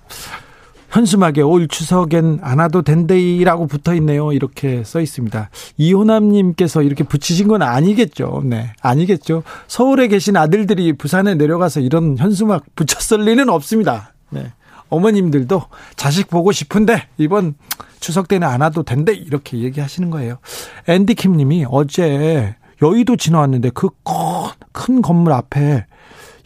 현수막에 0.95 1.43
올 1.43 1.67
추석엔 1.67 2.39
안 2.41 2.61
와도 2.61 2.83
된대이라고 2.83 3.67
붙어 3.67 3.95
있네요. 3.95 4.33
이렇게 4.33 4.85
써 4.85 5.01
있습니다. 5.01 5.51
이호남님께서 5.77 6.83
이렇게 6.83 7.03
붙이신 7.03 7.49
건 7.49 7.63
아니겠죠. 7.63 8.43
네. 8.45 8.73
아니겠죠. 8.81 9.43
서울에 9.67 10.07
계신 10.07 10.37
아들들이 10.37 10.93
부산에 10.93 11.35
내려가서 11.35 11.81
이런 11.81 12.17
현수막 12.17 12.65
붙였을 12.77 13.25
리는 13.25 13.49
없습니다. 13.49 14.15
네. 14.31 14.53
어머님들도 14.89 15.65
자식 15.97 16.29
보고 16.29 16.53
싶은데 16.53 17.09
이번 17.19 17.57
추석 17.99 18.29
때는 18.29 18.47
안 18.47 18.61
와도 18.61 18.85
된대 18.85 19.13
이렇게 19.13 19.59
얘기하시는 19.59 20.11
거예요. 20.11 20.39
앤디킴 20.87 21.37
님이 21.37 21.67
어제 21.69 22.55
여의도 22.81 23.17
지나왔는데 23.17 23.71
그 23.71 23.89
큰 24.75 25.01
건물 25.01 25.33
앞에 25.33 25.87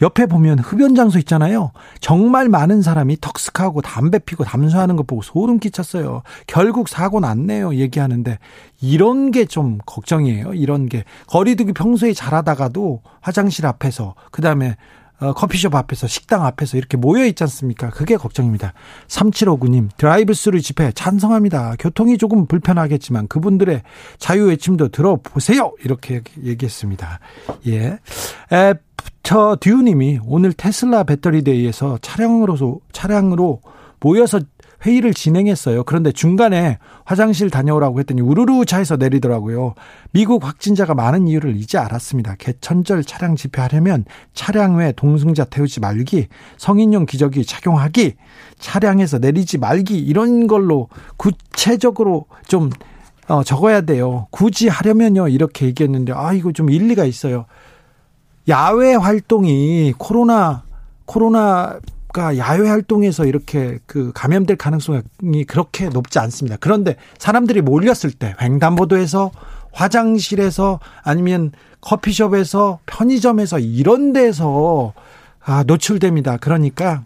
옆에 0.00 0.26
보면 0.26 0.60
흡연 0.60 0.94
장소 0.94 1.18
있잖아요. 1.18 1.72
정말 2.00 2.48
많은 2.48 2.82
사람이 2.82 3.18
턱스크하고 3.20 3.82
담배 3.82 4.18
피고 4.18 4.44
담수하는 4.44 4.94
거 4.96 5.02
보고 5.02 5.22
소름 5.22 5.58
끼쳤어요. 5.58 6.22
결국 6.46 6.88
사고 6.88 7.18
났네요. 7.20 7.74
얘기하는데 7.74 8.38
이런 8.80 9.30
게 9.32 9.44
좀 9.48 9.78
걱정이에요. 9.86 10.52
이런 10.54 10.86
게 10.88 11.04
거리두기 11.26 11.72
평소에 11.72 12.12
잘하다가도 12.12 13.02
화장실 13.20 13.66
앞에서 13.66 14.14
그다음에 14.30 14.68
어, 14.68 15.07
커피숍 15.34 15.74
앞에서 15.74 16.06
식당 16.06 16.44
앞에서 16.44 16.76
이렇게 16.76 16.96
모여 16.96 17.24
있지 17.26 17.42
않습니까? 17.44 17.90
그게 17.90 18.16
걱정입니다. 18.16 18.72
3759님 19.08 19.88
드라이브 19.96 20.34
스루 20.34 20.60
집회 20.60 20.92
찬성합니다. 20.92 21.74
교통이 21.78 22.18
조금 22.18 22.46
불편하겠지만 22.46 23.28
그분들의 23.28 23.82
자유 24.18 24.46
외침도 24.46 24.88
들어보세요. 24.88 25.72
이렇게 25.84 26.22
얘기했습니다. 26.42 27.20
예. 27.66 27.98
에, 28.52 28.74
저 29.22 29.56
듀님이 29.60 30.20
오늘 30.24 30.52
테슬라 30.52 31.04
배터리 31.04 31.42
데이에서 31.42 31.98
차량으로 32.00 32.80
차량으로 32.92 33.60
모여서 34.00 34.40
회의를 34.84 35.12
진행했어요. 35.12 35.84
그런데 35.84 36.12
중간에 36.12 36.78
화장실 37.04 37.50
다녀오라고 37.50 37.98
했더니 38.00 38.20
우르르 38.20 38.64
차에서 38.64 38.96
내리더라고요. 38.96 39.74
미국 40.12 40.44
확진자가 40.44 40.94
많은 40.94 41.26
이유를 41.26 41.56
이제 41.56 41.78
알았습니다. 41.78 42.36
개천절 42.36 43.04
차량 43.04 43.34
집회하려면 43.34 44.04
차량 44.34 44.76
외 44.76 44.92
동승자 44.92 45.44
태우지 45.46 45.80
말기, 45.80 46.28
성인용 46.56 47.06
기저귀 47.06 47.44
착용하기, 47.44 48.14
차량에서 48.58 49.18
내리지 49.18 49.58
말기 49.58 49.98
이런 49.98 50.46
걸로 50.46 50.88
구체적으로 51.16 52.26
좀 52.46 52.70
어, 53.26 53.42
적어야 53.42 53.82
돼요. 53.82 54.26
굳이 54.30 54.68
하려면요 54.68 55.28
이렇게 55.28 55.66
얘기했는데 55.66 56.12
아 56.14 56.32
이거 56.32 56.52
좀 56.52 56.70
일리가 56.70 57.04
있어요. 57.04 57.46
야외 58.48 58.94
활동이 58.94 59.92
코로나 59.98 60.64
코로나 61.04 61.78
가 62.12 62.38
야외 62.38 62.68
활동에서 62.68 63.26
이렇게 63.26 63.78
그 63.84 64.12
감염될 64.14 64.56
가능성이 64.56 65.02
그렇게 65.46 65.90
높지 65.90 66.18
않습니다. 66.18 66.56
그런데 66.58 66.96
사람들이 67.18 67.60
몰렸을 67.60 68.12
때 68.18 68.34
횡단보도에서 68.40 69.30
화장실에서 69.72 70.80
아니면 71.02 71.52
커피숍에서 71.82 72.80
편의점에서 72.86 73.58
이런 73.58 74.14
데서 74.14 74.94
아, 75.44 75.64
노출됩니다. 75.64 76.38
그러니까 76.38 77.04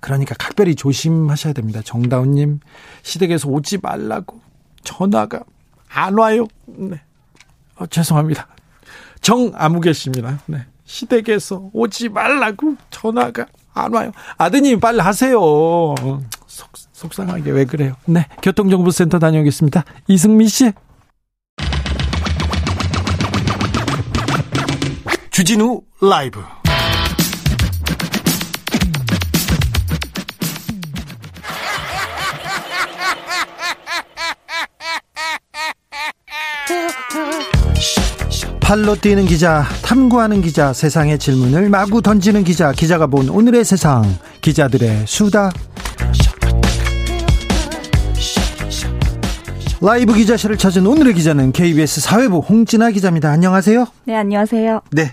그러니까 0.00 0.34
각별히 0.38 0.74
조심하셔야 0.74 1.52
됩니다. 1.52 1.80
정다운 1.82 2.32
님 2.32 2.60
시댁에서 3.02 3.48
오지 3.48 3.78
말라고 3.78 4.40
전화가 4.84 5.42
안 5.88 6.18
와요. 6.18 6.46
네. 6.66 7.00
어, 7.76 7.86
죄송합니다. 7.86 8.46
정아무개 9.20 9.92
씨입니다. 9.92 10.40
네. 10.46 10.66
시댁에서 10.84 11.70
오지 11.72 12.10
말라고 12.10 12.76
전화가 12.90 13.46
안 13.76 13.92
와요. 13.94 14.10
아드님 14.38 14.80
빨리 14.80 15.00
하세요. 15.00 15.38
속, 16.46 16.70
속상하게 16.92 17.50
왜 17.50 17.64
그래요? 17.66 17.94
네. 18.06 18.26
교통정보센터 18.42 19.18
다녀오겠습니다. 19.18 19.84
이승미 20.08 20.48
씨. 20.48 20.72
주진우 25.30 25.82
라이브. 26.00 26.40
팔로 38.66 38.96
뛰는 38.96 39.26
기자, 39.26 39.62
탐구하는 39.84 40.42
기자, 40.42 40.72
세상의 40.72 41.20
질문을 41.20 41.68
마구 41.68 42.02
던지는 42.02 42.42
기자, 42.42 42.72
기자가 42.72 43.06
본 43.06 43.28
오늘의 43.28 43.64
세상, 43.64 44.02
기자들의 44.40 45.04
수다. 45.06 45.52
라이브 49.80 50.14
기자실을 50.14 50.58
찾은 50.58 50.84
오늘의 50.84 51.14
기자는 51.14 51.52
KBS 51.52 52.00
사회부 52.00 52.38
홍진아 52.38 52.90
기자입니다. 52.90 53.30
안녕하세요. 53.30 53.86
네, 54.04 54.16
안녕하세요. 54.16 54.80
네. 54.90 55.12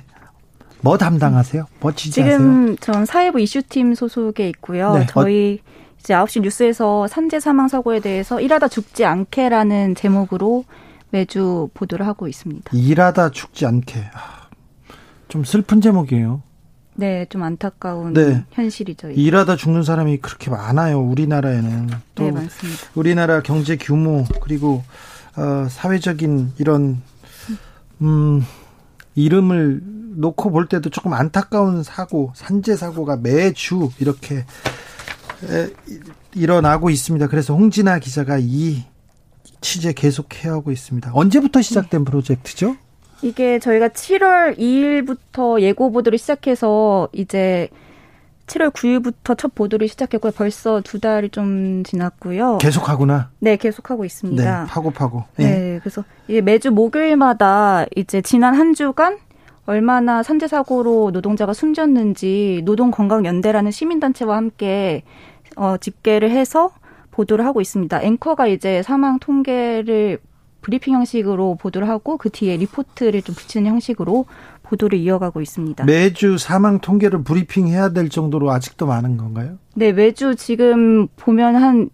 뭐 0.81 0.97
담당하세요? 0.97 1.67
뭐 1.79 1.91
취재하세요? 1.91 2.35
지금 2.35 2.75
전 2.77 3.05
사회부 3.05 3.39
이슈팀 3.39 3.93
소속에 3.93 4.49
있고요. 4.49 4.95
네. 4.95 5.05
저희 5.11 5.59
이제 5.99 6.15
9시 6.15 6.41
뉴스에서 6.41 7.05
산재 7.05 7.39
사망 7.39 7.67
사고에 7.67 7.99
대해서 7.99 8.41
일하다 8.41 8.69
죽지 8.69 9.05
않게라는 9.05 9.93
제목으로 9.93 10.65
매주 11.23 11.69
보도를 11.75 12.07
하고 12.07 12.27
있습니다. 12.27 12.71
일하다 12.73 13.29
죽지 13.29 13.67
않게. 13.67 13.99
아, 14.13 14.47
좀 15.27 15.43
슬픈 15.43 15.79
제목이에요. 15.79 16.41
네, 16.95 17.27
좀 17.29 17.43
안타까운 17.43 18.13
네. 18.13 18.43
현실이죠. 18.51 19.11
이게. 19.11 19.21
일하다 19.21 19.55
죽는 19.55 19.83
사람이 19.83 20.17
그렇게 20.17 20.49
많아요. 20.49 20.99
우리나라에는 21.01 21.89
또 22.15 22.23
네, 22.23 22.31
많습니다. 22.31 22.81
우리나라 22.95 23.41
경제 23.43 23.77
규모 23.77 24.25
그리고 24.41 24.83
어, 25.35 25.67
사회적인 25.69 26.53
이런 26.57 27.01
음, 28.01 28.43
이름을 29.13 29.81
놓고 30.15 30.49
볼 30.49 30.67
때도 30.67 30.89
조금 30.89 31.13
안타까운 31.13 31.83
사고, 31.83 32.31
산재 32.35 32.75
사고가 32.75 33.17
매주 33.17 33.89
이렇게 33.99 34.45
에, 35.49 35.69
이- 35.87 35.99
일어나고 36.35 36.89
있습니다. 36.89 37.27
그래서 37.27 37.53
홍진아 37.55 37.99
기자가 37.99 38.37
이 38.39 38.83
취재 39.63 39.93
계속 39.93 40.43
해오고 40.43 40.71
있습니다. 40.71 41.11
언제부터 41.13 41.61
시작된 41.61 42.05
프로젝트죠? 42.05 42.75
이게 43.23 43.57
저희가 43.57 43.87
7월 43.87 44.59
2일부터 44.59 45.61
예고 45.61 45.91
보도를 45.91 46.19
시작해서 46.19 47.07
이제 47.13 47.69
7월 48.47 48.71
9일부터 48.71 49.37
첫 49.37 49.55
보도를 49.55 49.87
시작했고요. 49.87 50.33
벌써 50.33 50.81
두 50.81 50.99
달이 50.99 51.29
좀 51.29 51.83
지났고요. 51.83 52.57
계속하구나. 52.57 53.29
네, 53.39 53.55
계속하고 53.55 54.03
네, 54.03 54.05
있습니다. 54.07 54.65
파고 54.69 54.91
파고. 54.91 55.23
예. 55.39 55.43
네, 55.43 55.79
그래서 55.81 56.03
이게 56.27 56.41
매주 56.41 56.69
목요일마다 56.71 57.85
이제 57.95 58.21
지난 58.21 58.53
한 58.53 58.73
주간 58.73 59.17
얼마나 59.65 60.21
산재 60.23 60.49
사고로 60.49 61.11
노동자가 61.11 61.53
숨졌는지 61.53 62.61
노동건강연대라는 62.65 63.71
시민단체와 63.71 64.35
함께 64.35 65.03
어, 65.55 65.77
집계를 65.77 66.31
해서 66.31 66.71
보도를 67.13 67.45
하고 67.45 67.61
있습니다. 67.61 68.01
앵커가 68.01 68.47
이제 68.47 68.81
사망 68.81 69.19
통계를 69.19 70.17
브리핑 70.61 70.95
형식으로 70.95 71.55
보도를 71.55 71.87
하고 71.87 72.17
그 72.17 72.29
뒤에 72.29 72.57
리포트를 72.57 73.21
좀 73.21 73.35
붙이는 73.35 73.69
형식으로 73.69 74.25
보도를 74.63 74.97
이어가고 74.97 75.41
있습니다. 75.41 75.85
매주 75.85 76.37
사망 76.37 76.79
통계를 76.79 77.23
브리핑 77.23 77.67
해야 77.67 77.89
될 77.89 78.09
정도로 78.09 78.49
아직도 78.49 78.87
많은 78.87 79.17
건가요? 79.17 79.57
네, 79.75 79.91
매주 79.91 80.35
지금 80.35 81.07
보면 81.15 81.55
한 81.55 81.89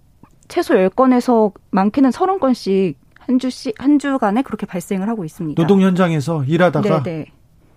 최소 0.48 0.76
10건에서 0.76 1.52
많게는 1.72 2.12
30건씩 2.12 2.96
한 3.20 3.40
주씩 3.40 3.76
한 3.78 4.00
주간에 4.00 4.42
그렇게 4.42 4.66
발생을 4.66 5.10
하고 5.10 5.26
있습니다. 5.26 5.62
노동 5.62 5.82
현장에서 5.82 6.44
일하다가 6.46 7.04
네, 7.04 7.12
네. 7.12 7.26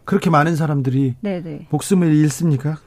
그렇게 0.05 0.31
많은 0.31 0.57
사람들이 0.57 1.17
네, 1.21 1.43
네. 1.43 1.67
목숨을 1.71 2.15
잃습니까? 2.15 2.79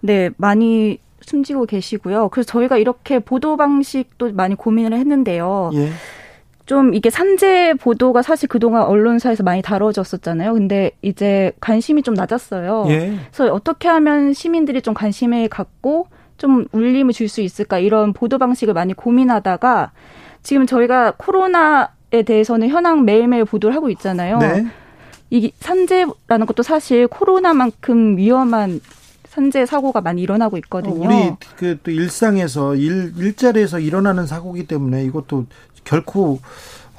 네, 0.00 0.30
많이 0.36 0.98
숨지고 1.26 1.66
계시고요. 1.66 2.28
그래서 2.28 2.46
저희가 2.46 2.76
이렇게 2.76 3.18
보도 3.18 3.56
방식도 3.56 4.32
많이 4.32 4.54
고민을 4.54 4.96
했는데요. 4.98 5.70
예. 5.74 5.90
좀 6.66 6.94
이게 6.94 7.10
산재 7.10 7.74
보도가 7.80 8.22
사실 8.22 8.48
그동안 8.48 8.84
언론사에서 8.84 9.42
많이 9.42 9.60
다뤄졌었잖아요. 9.60 10.54
근데 10.54 10.92
이제 11.02 11.52
관심이 11.60 12.02
좀 12.02 12.14
낮았어요. 12.14 12.86
예. 12.88 13.14
그래서 13.32 13.52
어떻게 13.52 13.88
하면 13.88 14.32
시민들이 14.32 14.80
좀 14.80 14.94
관심을 14.94 15.48
갖고 15.48 16.06
좀 16.38 16.66
울림을 16.72 17.12
줄 17.12 17.28
수 17.28 17.40
있을까 17.42 17.78
이런 17.78 18.12
보도 18.12 18.38
방식을 18.38 18.74
많이 18.74 18.94
고민하다가 18.94 19.92
지금 20.42 20.66
저희가 20.66 21.14
코로나에 21.16 22.22
대해서는 22.24 22.68
현황 22.68 23.04
매일매일 23.04 23.44
보도를 23.44 23.76
하고 23.76 23.90
있잖아요. 23.90 24.38
네. 24.38 24.66
이 25.30 25.52
산재라는 25.58 26.46
것도 26.46 26.62
사실 26.62 27.08
코로나만큼 27.08 28.16
위험한 28.16 28.80
산재 29.34 29.66
사고가 29.66 30.00
많이 30.00 30.22
일어나고 30.22 30.56
있거든요. 30.58 30.94
우리 31.06 31.32
그 31.56 31.78
또 31.82 31.90
일상에서 31.90 32.76
일 32.76 33.12
일자리에서 33.16 33.80
일어나는 33.80 34.26
사고기 34.26 34.66
때문에 34.66 35.04
이것도 35.04 35.46
결코 35.84 36.38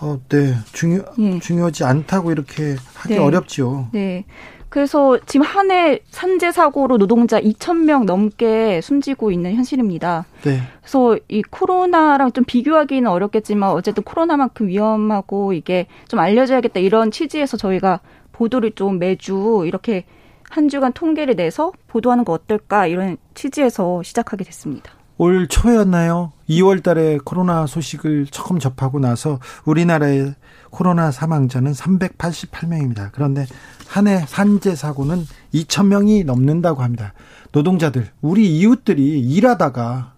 어, 0.01 0.19
네 0.29 0.53
중요 0.73 1.03
예. 1.19 1.39
중요하지 1.39 1.85
않다고 1.85 2.31
이렇게 2.31 2.75
하기 2.95 3.13
네. 3.15 3.19
어렵죠. 3.19 3.87
네. 3.93 4.25
그래서 4.67 5.17
지금 5.25 5.45
한 5.45 5.71
해 5.71 5.99
산재 6.09 6.51
사고로 6.51 6.97
노동자 6.97 7.39
2,000명 7.39 8.03
넘게 8.03 8.81
숨지고 8.81 9.31
있는 9.31 9.55
현실입니다. 9.55 10.25
네. 10.43 10.59
그래서 10.81 11.17
이 11.29 11.41
코로나랑 11.43 12.33
좀 12.33 12.43
비교하기는 12.43 13.09
어렵겠지만 13.09 13.69
어쨌든 13.71 14.03
코로나만큼 14.03 14.67
위험하고 14.67 15.53
이게 15.53 15.87
좀 16.09 16.19
알려져야겠다 16.19 16.81
이런 16.81 17.09
취지에서 17.11 17.55
저희가 17.55 18.01
보도를 18.33 18.71
좀 18.75 18.99
매주 18.99 19.63
이렇게 19.65 20.03
한 20.49 20.69
주간 20.69 20.93
통계를 20.93 21.35
내서 21.35 21.71
보도하는 21.87 22.23
거 22.25 22.33
어떨까 22.33 22.87
이런 22.87 23.17
취지에서 23.33 24.03
시작하게 24.03 24.43
됐습니다. 24.45 24.91
올 25.17 25.47
초였나요? 25.47 26.33
2월 26.49 26.83
달에 26.83 27.19
코로나 27.23 27.65
소식을 27.65 28.27
처음 28.31 28.59
접하고 28.59 28.99
나서 28.99 29.39
우리나라의 29.63 30.35
코로나 30.69 31.09
사망자는 31.11 31.71
388명입니다. 31.71 33.09
그런데 33.13 33.45
한 33.87 34.07
해 34.07 34.25
산재 34.27 34.75
사고는 34.75 35.25
2,000명이 35.53 36.25
넘는다고 36.25 36.81
합니다. 36.83 37.13
노동자들, 37.53 38.09
우리 38.21 38.57
이웃들이 38.59 39.19
일하다가 39.21 40.13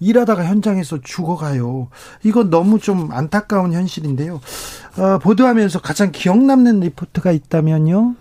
일하다가 0.00 0.44
현장에서 0.44 1.00
죽어가요. 1.02 1.88
이건 2.22 2.48
너무 2.50 2.78
좀 2.78 3.10
안타까운 3.12 3.72
현실인데요. 3.74 4.40
어, 4.98 5.18
보도하면서 5.18 5.80
가장 5.80 6.10
기억 6.12 6.38
남는 6.42 6.80
리포트가 6.80 7.32
있다면요? 7.32 8.14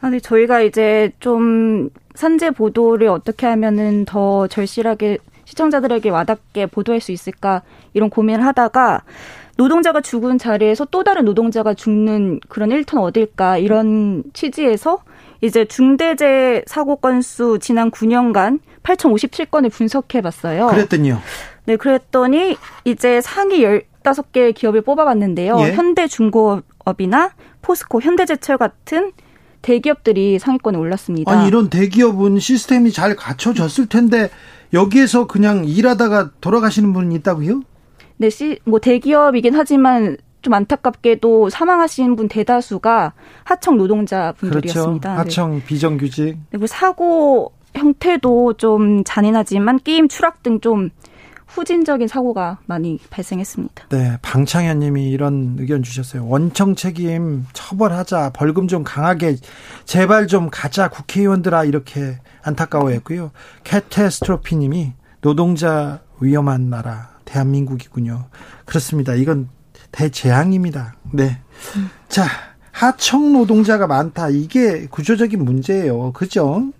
아, 0.00 0.08
근데 0.08 0.20
저희가 0.20 0.62
이제 0.62 1.12
좀 1.20 1.90
산재 2.14 2.50
보도를 2.50 3.08
어떻게 3.08 3.46
하면은 3.46 4.04
더 4.04 4.46
절실하게 4.46 5.18
시청자들에게 5.44 6.10
와닿게 6.10 6.66
보도할 6.66 7.00
수 7.00 7.12
있을까 7.12 7.62
이런 7.92 8.08
고민을 8.08 8.44
하다가 8.44 9.02
노동자가 9.56 10.00
죽은 10.00 10.38
자리에서 10.38 10.86
또 10.86 11.04
다른 11.04 11.24
노동자가 11.24 11.74
죽는 11.74 12.40
그런 12.48 12.70
일터는 12.70 13.04
어딜까 13.04 13.58
이런 13.58 14.22
취지에서 14.32 15.02
이제 15.42 15.64
중대재해 15.64 16.62
사고 16.66 16.96
건수 16.96 17.58
지난 17.60 17.90
9년간 17.90 18.60
8,057건을 18.82 19.70
분석해 19.70 20.20
봤어요. 20.20 20.68
그랬더니요. 20.68 21.18
네, 21.66 21.76
그랬더니 21.76 22.56
이제 22.84 23.20
상위 23.20 23.62
15개 23.62 24.54
기업을 24.54 24.82
뽑아봤는데요. 24.82 25.58
예. 25.60 25.72
현대중공업이나 25.72 27.32
포스코, 27.62 28.00
현대제철 28.00 28.56
같은 28.56 29.12
대기업들이 29.62 30.38
상위권에 30.38 30.78
올랐습니다. 30.78 31.30
아니 31.30 31.48
이런 31.48 31.68
대기업은 31.68 32.38
시스템이 32.38 32.92
잘 32.92 33.16
갖춰졌을 33.16 33.86
텐데 33.86 34.30
여기에서 34.72 35.26
그냥 35.26 35.64
일하다가 35.64 36.30
돌아가시는 36.40 36.92
분이 36.92 37.14
있다고요? 37.16 37.62
네, 38.16 38.30
시, 38.30 38.58
뭐 38.64 38.78
대기업이긴 38.78 39.54
하지만 39.54 40.16
좀 40.42 40.54
안타깝게도 40.54 41.50
사망하신 41.50 42.16
분 42.16 42.28
대다수가 42.28 43.12
하청 43.44 43.76
노동자 43.76 44.32
그렇죠. 44.38 44.54
분들이었습니다. 44.54 45.10
네. 45.10 45.16
하청 45.16 45.62
비정규직. 45.66 46.38
네, 46.50 46.58
뭐 46.58 46.66
사고 46.66 47.52
형태도 47.74 48.54
좀 48.54 49.04
잔인하지만 49.04 49.78
게임 49.84 50.08
추락 50.08 50.42
등 50.42 50.60
좀 50.60 50.90
후진적인 51.50 52.08
사고가 52.08 52.58
많이 52.66 52.98
발생했습니다. 53.10 53.88
네, 53.90 54.18
방창현 54.22 54.78
님이 54.78 55.10
이런 55.10 55.56
의견 55.58 55.82
주셨어요. 55.82 56.26
원청 56.26 56.76
책임 56.76 57.46
처벌하자, 57.52 58.30
벌금 58.30 58.68
좀 58.68 58.84
강하게 58.84 59.36
제발 59.84 60.26
좀 60.26 60.48
가자 60.50 60.88
국회의원들아 60.88 61.64
이렇게 61.64 62.18
안타까워했고요. 62.42 63.32
캐테스트로피 63.64 64.56
님이 64.56 64.92
노동자 65.20 66.00
위험한 66.20 66.70
나라 66.70 67.10
대한민국이군요. 67.24 68.26
그렇습니다. 68.64 69.14
이건 69.14 69.48
대재앙입니다. 69.92 70.94
네, 71.12 71.38
자 72.08 72.24
하청 72.70 73.32
노동자가 73.32 73.86
많다. 73.86 74.28
이게 74.30 74.86
구조적인 74.86 75.44
문제예요. 75.44 76.12
그죠? 76.12 76.72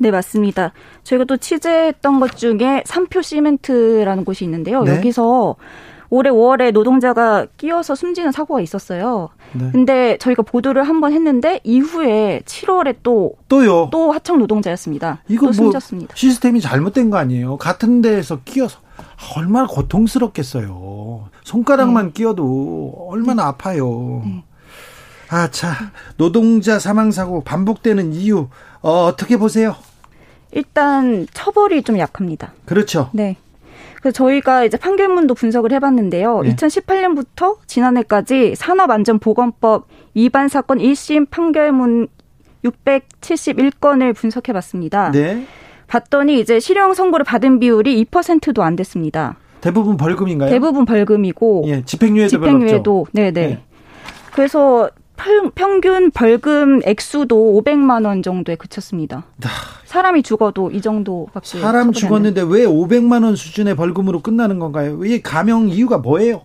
네, 0.00 0.10
맞습니다. 0.10 0.72
저희가 1.04 1.24
또 1.26 1.36
취재했던 1.36 2.20
것 2.20 2.36
중에 2.36 2.82
삼표 2.86 3.20
시멘트라는 3.22 4.24
곳이 4.24 4.44
있는데요. 4.44 4.82
네. 4.82 4.96
여기서 4.96 5.56
올해 6.08 6.30
5월에 6.30 6.72
노동자가 6.72 7.46
끼어서 7.58 7.94
숨지는 7.94 8.32
사고가 8.32 8.60
있었어요. 8.62 9.28
네. 9.52 9.68
근데 9.70 10.16
저희가 10.18 10.42
보도를 10.42 10.82
한 10.88 11.00
번 11.00 11.12
했는데 11.12 11.60
이후에 11.64 12.40
7월에 12.46 12.96
또, 13.02 13.34
또요. 13.48 13.88
또 13.92 14.10
하청 14.10 14.38
노동자였습니다. 14.38 15.22
이거 15.28 15.42
또뭐 15.42 15.52
숨졌습니다. 15.52 16.14
시스템이 16.16 16.60
잘못된 16.62 17.10
거 17.10 17.18
아니에요? 17.18 17.58
같은 17.58 18.00
데에서 18.00 18.40
끼어서 18.44 18.80
얼마나 19.36 19.66
고통스럽겠어요. 19.68 21.28
손가락만 21.44 22.06
네. 22.06 22.12
끼어도 22.12 23.06
얼마나 23.10 23.46
아파요. 23.46 24.22
아, 25.28 25.48
자, 25.50 25.74
노동자 26.16 26.78
사망 26.80 27.12
사고 27.12 27.42
반복되는 27.44 28.12
이유 28.14 28.48
어, 28.82 29.04
어떻게 29.04 29.36
보세요? 29.36 29.76
일단 30.52 31.26
처벌이 31.32 31.82
좀 31.82 31.98
약합니다. 31.98 32.52
그렇죠. 32.64 33.10
네. 33.12 33.36
그래서 34.00 34.12
저희가 34.14 34.64
이제 34.64 34.76
판결문도 34.76 35.34
분석을 35.34 35.72
해봤는데요. 35.72 36.40
네. 36.40 36.54
2018년부터 36.54 37.58
지난해까지 37.66 38.54
산업안전보건법 38.56 39.86
위반 40.14 40.48
사건 40.48 40.78
1심 40.78 41.28
판결문 41.30 42.08
671건을 42.64 44.14
분석해봤습니다. 44.14 45.12
네. 45.12 45.46
봤더니 45.86 46.40
이제 46.40 46.60
실형 46.60 46.94
선고를 46.94 47.24
받은 47.24 47.58
비율이 47.58 48.04
2%도 48.04 48.62
안 48.62 48.76
됐습니다. 48.76 49.36
대부분 49.60 49.96
벌금인가요? 49.96 50.48
대부분 50.48 50.84
벌금이고 50.84 51.64
예, 51.66 51.84
집행유예도. 51.84 52.28
집행유예도 52.28 53.06
네네. 53.12 53.30
네. 53.32 53.62
그래서 54.32 54.88
평, 55.22 55.50
평균 55.54 56.10
벌금 56.10 56.80
액수도 56.84 57.60
500만 57.62 58.06
원 58.06 58.22
정도에 58.22 58.56
그쳤습니다. 58.56 59.24
사람이 59.84 60.22
죽어도 60.22 60.70
이 60.70 60.80
정도밖에 60.80 61.58
아. 61.58 61.60
사람 61.60 61.92
죽었는데 61.92 62.42
왜 62.42 62.64
500만 62.64 63.24
원 63.24 63.36
수준의 63.36 63.76
벌금으로 63.76 64.20
끝나는 64.20 64.58
건가요? 64.58 65.04
이 65.04 65.20
감형 65.20 65.68
이유가 65.68 65.98
뭐예요? 65.98 66.42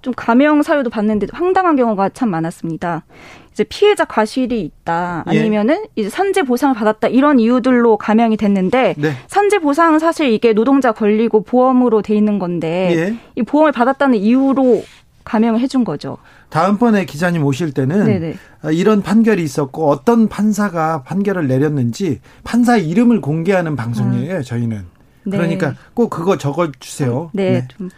좀 0.00 0.14
감형 0.16 0.62
사유도 0.62 0.90
봤는데 0.90 1.26
황당한 1.32 1.76
경우가 1.76 2.10
참 2.10 2.30
많았습니다. 2.30 3.04
이제 3.50 3.64
피해자 3.64 4.04
과실이 4.04 4.60
있다 4.60 5.24
예. 5.32 5.40
아니면은 5.40 5.84
이제 5.96 6.08
산재 6.08 6.44
보상을 6.44 6.74
받았다 6.76 7.08
이런 7.08 7.40
이유들로 7.40 7.96
감형이 7.96 8.36
됐는데 8.36 8.94
네. 8.96 9.12
산재 9.26 9.58
보상은 9.58 9.98
사실 9.98 10.30
이게 10.30 10.52
노동자 10.52 10.92
권리고 10.92 11.42
보험으로 11.42 12.02
돼 12.02 12.14
있는 12.14 12.38
건데 12.38 12.94
예. 12.96 13.16
이 13.34 13.42
보험을 13.42 13.72
받았다는 13.72 14.18
이유로 14.18 14.82
감형을 15.28 15.60
해준 15.60 15.84
거죠. 15.84 16.16
다음번에 16.48 17.04
기자님 17.04 17.44
오실 17.44 17.72
때는 17.72 18.06
네네. 18.06 18.34
어, 18.64 18.70
이런 18.70 19.02
판결이 19.02 19.42
있었고 19.42 19.90
어떤 19.90 20.28
판사가 20.28 21.02
판결을 21.02 21.46
내렸는지 21.46 22.20
판사 22.44 22.76
이름을 22.78 23.20
공개하는 23.20 23.76
방송이에요. 23.76 24.42
저희는. 24.42 24.86
네. 25.24 25.36
그러니까 25.36 25.74
꼭 25.92 26.08
그거 26.08 26.38
적어 26.38 26.72
주세요. 26.80 27.30
네, 27.34 27.68
좀 27.76 27.90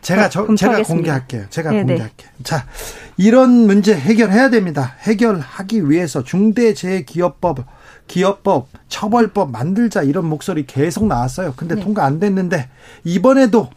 제가 0.00 0.28
저, 0.28 0.46
제가. 0.54 0.82
공개할게요. 0.84 1.46
제가 1.50 1.70
네네. 1.70 1.84
공개할게요. 1.84 2.30
자, 2.44 2.64
이런 3.16 3.50
문제 3.50 3.92
해결해야 3.92 4.50
됩니다. 4.50 4.94
해결하기 5.00 5.90
위해서 5.90 6.22
중대재해기업법, 6.22 7.64
기업법, 8.06 8.68
처벌법 8.88 9.50
만들자 9.50 10.02
이런 10.04 10.26
목소리 10.26 10.64
계속 10.64 11.08
나왔어요. 11.08 11.54
근데 11.56 11.74
네. 11.74 11.82
통과 11.82 12.04
안 12.04 12.20
됐는데 12.20 12.68
이번에도 13.02 13.68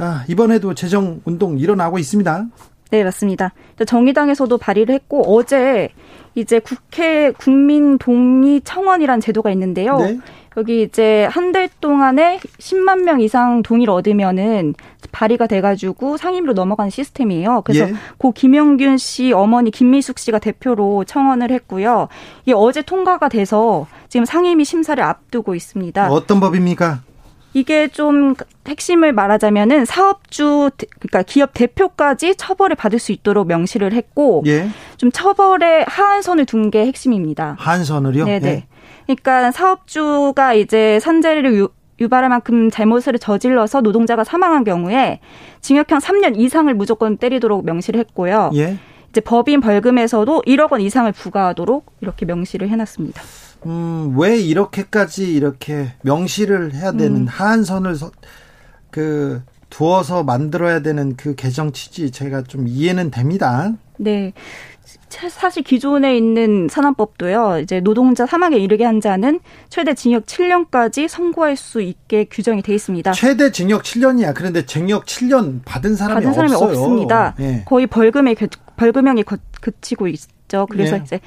아, 0.00 0.24
이번에도 0.28 0.74
재정 0.74 1.20
운동 1.24 1.58
일어나고 1.58 1.98
있습니다. 1.98 2.46
네, 2.90 3.04
맞습니다. 3.04 3.52
정의당에서도 3.86 4.58
발의를 4.58 4.94
했고 4.94 5.22
어제 5.36 5.90
이제 6.34 6.58
국회 6.58 7.30
국민 7.32 7.98
동의 7.98 8.60
청원이라는 8.62 9.20
제도가 9.20 9.50
있는데요. 9.50 9.98
네. 9.98 10.18
여기 10.56 10.82
이제 10.82 11.26
한 11.30 11.52
달 11.52 11.68
동안에 11.80 12.38
10만 12.58 13.02
명 13.02 13.20
이상 13.20 13.62
동의를 13.62 13.92
얻으면은 13.94 14.74
발의가 15.12 15.46
돼가지고 15.46 16.16
상임위로 16.16 16.52
넘어가는 16.52 16.90
시스템이에요. 16.90 17.62
그래서 17.64 17.88
예. 17.88 17.94
고 18.18 18.32
김영균 18.32 18.96
씨 18.98 19.32
어머니 19.32 19.70
김미숙 19.70 20.18
씨가 20.18 20.38
대표로 20.38 21.04
청원을 21.04 21.50
했고요. 21.50 22.08
이게 22.42 22.52
어제 22.54 22.82
통과가 22.82 23.28
돼서 23.28 23.86
지금 24.08 24.24
상임위 24.24 24.64
심사를 24.64 25.02
앞두고 25.02 25.54
있습니다. 25.54 26.10
어떤 26.10 26.38
법입니까? 26.40 27.00
이게 27.52 27.88
좀 27.88 28.34
핵심을 28.66 29.12
말하자면은 29.12 29.84
사업주 29.84 30.70
그러니까 31.00 31.22
기업 31.22 31.50
대표까지 31.54 32.36
처벌을 32.36 32.76
받을 32.76 32.98
수 32.98 33.12
있도록 33.12 33.48
명시를 33.48 33.92
했고 33.92 34.42
예. 34.46 34.68
좀 34.96 35.10
처벌에 35.10 35.84
하한선을 35.88 36.46
둔 36.46 36.70
게 36.70 36.86
핵심입니다. 36.86 37.56
한선을요? 37.58 38.24
네네. 38.26 38.48
예. 38.48 38.66
그러니까 39.06 39.50
사업주가 39.50 40.54
이제 40.54 41.00
산재를 41.00 41.54
유, 41.54 41.68
유발할 42.00 42.28
만큼 42.28 42.70
잘못을 42.70 43.18
저질러서 43.18 43.80
노동자가 43.80 44.22
사망한 44.22 44.62
경우에 44.62 45.20
징역형 45.60 45.98
3년 45.98 46.38
이상을 46.38 46.72
무조건 46.74 47.16
때리도록 47.16 47.64
명시를 47.64 47.98
했고요. 48.00 48.50
예. 48.54 48.76
이제 49.08 49.20
법인 49.20 49.60
벌금에서도 49.60 50.42
1억 50.46 50.70
원 50.70 50.80
이상을 50.80 51.10
부과하도록 51.10 51.84
이렇게 52.00 52.24
명시를 52.26 52.68
해놨습니다. 52.68 53.20
음, 53.66 54.14
왜 54.18 54.38
이렇게까지 54.38 55.32
이렇게 55.32 55.92
명시를 56.02 56.74
해야 56.74 56.92
되는 56.92 57.22
음. 57.22 57.26
하한선을 57.28 57.94
서- 57.96 58.10
그 58.90 59.42
두어서 59.68 60.24
만들어야 60.24 60.80
되는 60.80 61.14
그 61.16 61.34
개정 61.34 61.72
취지 61.72 62.10
제가 62.10 62.42
좀 62.42 62.66
이해는 62.66 63.10
됩니다. 63.10 63.72
네. 63.98 64.32
차- 65.08 65.28
사실 65.28 65.62
기존에 65.62 66.16
있는 66.16 66.66
산안법도요. 66.68 67.60
이제 67.62 67.80
노동자 67.80 68.26
사망에 68.26 68.56
이르게 68.56 68.84
한 68.84 69.00
자는 69.00 69.40
최대 69.68 69.94
징역 69.94 70.26
7년까지 70.26 71.06
선고할 71.06 71.56
수 71.56 71.80
있게 71.82 72.24
규정이 72.24 72.62
돼 72.62 72.74
있습니다. 72.74 73.12
최대 73.12 73.52
징역 73.52 73.82
7년이야. 73.82 74.34
그런데 74.34 74.66
징역 74.66 75.04
7년 75.06 75.60
받은 75.64 75.94
사람이 75.94 76.14
받은 76.24 76.32
사람이 76.32 76.54
없어요. 76.54 76.70
없습니다. 76.70 77.34
예. 77.40 77.62
거의 77.66 77.86
벌금에 77.86 78.34
겨- 78.34 78.46
벌금형이 78.76 79.22
거- 79.24 79.36
그치고 79.60 80.08
있죠. 80.08 80.66
그래서 80.70 80.96
예. 80.96 81.00
이제 81.04 81.20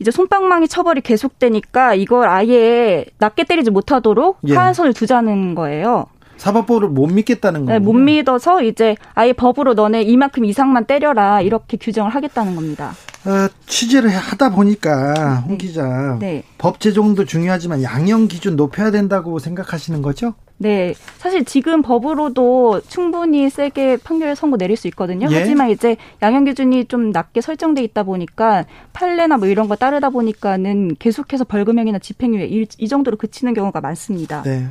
이제 0.00 0.10
손방망이 0.10 0.68
처벌이 0.68 1.00
계속되니까 1.00 1.94
이걸 1.94 2.28
아예 2.28 3.04
낮게 3.18 3.44
때리지 3.44 3.70
못하도록 3.70 4.38
예. 4.48 4.54
하한선을 4.54 4.92
두자는 4.94 5.54
거예요. 5.54 6.06
사법부를 6.36 6.88
못 6.88 7.08
믿겠다는 7.08 7.62
네, 7.62 7.66
거예요. 7.66 7.80
못 7.80 7.92
믿어서 7.94 8.62
이제 8.62 8.94
아예 9.14 9.32
법으로 9.32 9.74
너네 9.74 10.02
이만큼 10.02 10.44
이상만 10.44 10.84
때려라 10.84 11.40
이렇게 11.40 11.76
규정을 11.76 12.14
하겠다는 12.14 12.54
겁니다. 12.54 12.92
어, 13.26 13.48
취재를 13.66 14.10
하다 14.10 14.50
보니까 14.50 15.42
홍 15.46 15.58
기자 15.58 16.16
네. 16.20 16.44
법 16.56 16.78
제정도 16.78 17.24
중요하지만 17.24 17.82
양형 17.82 18.28
기준 18.28 18.54
높여야 18.54 18.92
된다고 18.92 19.40
생각하시는 19.40 20.00
거죠? 20.00 20.34
네, 20.60 20.92
사실 21.18 21.44
지금 21.44 21.82
법으로도 21.82 22.80
충분히 22.88 23.48
세게 23.48 23.98
판결 23.98 24.34
선고 24.34 24.56
내릴 24.56 24.76
수 24.76 24.88
있거든요. 24.88 25.28
예. 25.30 25.38
하지만 25.38 25.70
이제 25.70 25.96
양형 26.20 26.44
기준이 26.44 26.86
좀 26.86 27.10
낮게 27.10 27.40
설정돼 27.40 27.82
있다 27.84 28.02
보니까 28.02 28.64
판례나 28.92 29.36
뭐 29.36 29.46
이런 29.46 29.68
거 29.68 29.76
따르다 29.76 30.10
보니까는 30.10 30.96
계속해서 30.98 31.44
벌금형이나 31.44 32.00
집행유예 32.00 32.46
이, 32.46 32.66
이 32.76 32.88
정도로 32.88 33.16
그치는 33.18 33.54
경우가 33.54 33.80
많습니다. 33.80 34.42
네. 34.42 34.66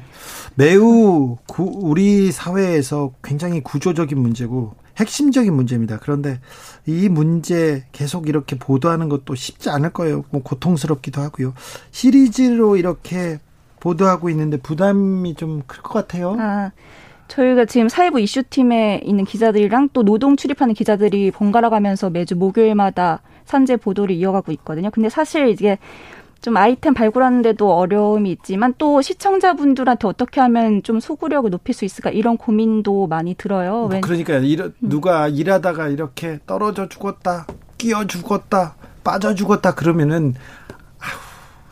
매우 0.56 1.38
구- 1.48 1.72
우리 1.76 2.32
사회에서 2.34 3.14
굉장히 3.24 3.62
구조적인 3.62 4.18
문제고 4.20 4.74
핵심적인 4.98 5.54
문제입니다. 5.54 6.00
그런데 6.02 6.40
이 6.86 7.08
문제 7.08 7.86
계속 7.92 8.28
이렇게 8.28 8.58
보도하는 8.58 9.08
것도 9.10 9.36
쉽지 9.36 9.70
않을 9.70 9.92
거예요. 9.92 10.26
뭐 10.32 10.42
고통스럽기도 10.42 11.22
하고요. 11.22 11.54
시리즈로 11.92 12.76
이렇게 12.78 13.40
보도하고 13.80 14.30
있는데 14.30 14.58
부담이 14.58 15.36
좀 15.36 15.62
클 15.68 15.82
것 15.82 15.94
같아요. 15.94 16.36
아, 16.40 16.72
저희가 17.28 17.66
지금 17.66 17.90
사회부 17.90 18.20
이슈팀에 18.20 19.02
있는 19.04 19.26
기자들이랑 19.26 19.90
또 19.94 20.04
노동 20.04 20.36
출입하는 20.38 20.74
기자들이 20.74 21.32
번갈아 21.32 21.70
가면서 21.70 22.10
매주 22.10 22.36
목요일마다 22.36 23.22
산재 23.46 23.78
보도를 23.78 24.16
이어가고 24.16 24.52
있거든요. 24.54 24.90
근데 24.92 25.10
사실 25.10 25.48
이게 25.50 25.78
좀 26.42 26.56
아이템 26.56 26.94
발굴하는데도 26.94 27.74
어려움이 27.74 28.32
있지만 28.32 28.74
또 28.78 29.02
시청자분들한테 29.02 30.08
어떻게 30.08 30.40
하면 30.40 30.84
좀 30.84 31.00
소구력을 31.00 31.50
높일 31.50 31.74
수 31.74 31.84
있을까 31.84 32.10
이런 32.12 32.38
고민도 32.38 33.08
많이 33.08 33.34
들어요. 33.36 33.90
왜- 33.92 34.02
그러니까 34.02 34.36
이러, 34.38 34.70
누가 34.80 35.28
일하다가 35.28 35.88
이렇게 35.90 36.40
떨어져 36.46 36.88
죽었다, 36.88 37.48
끼어 37.78 38.06
죽었다, 38.06 38.76
빠져 39.04 39.34
죽었다 39.34 39.74
그러면은 39.74 40.36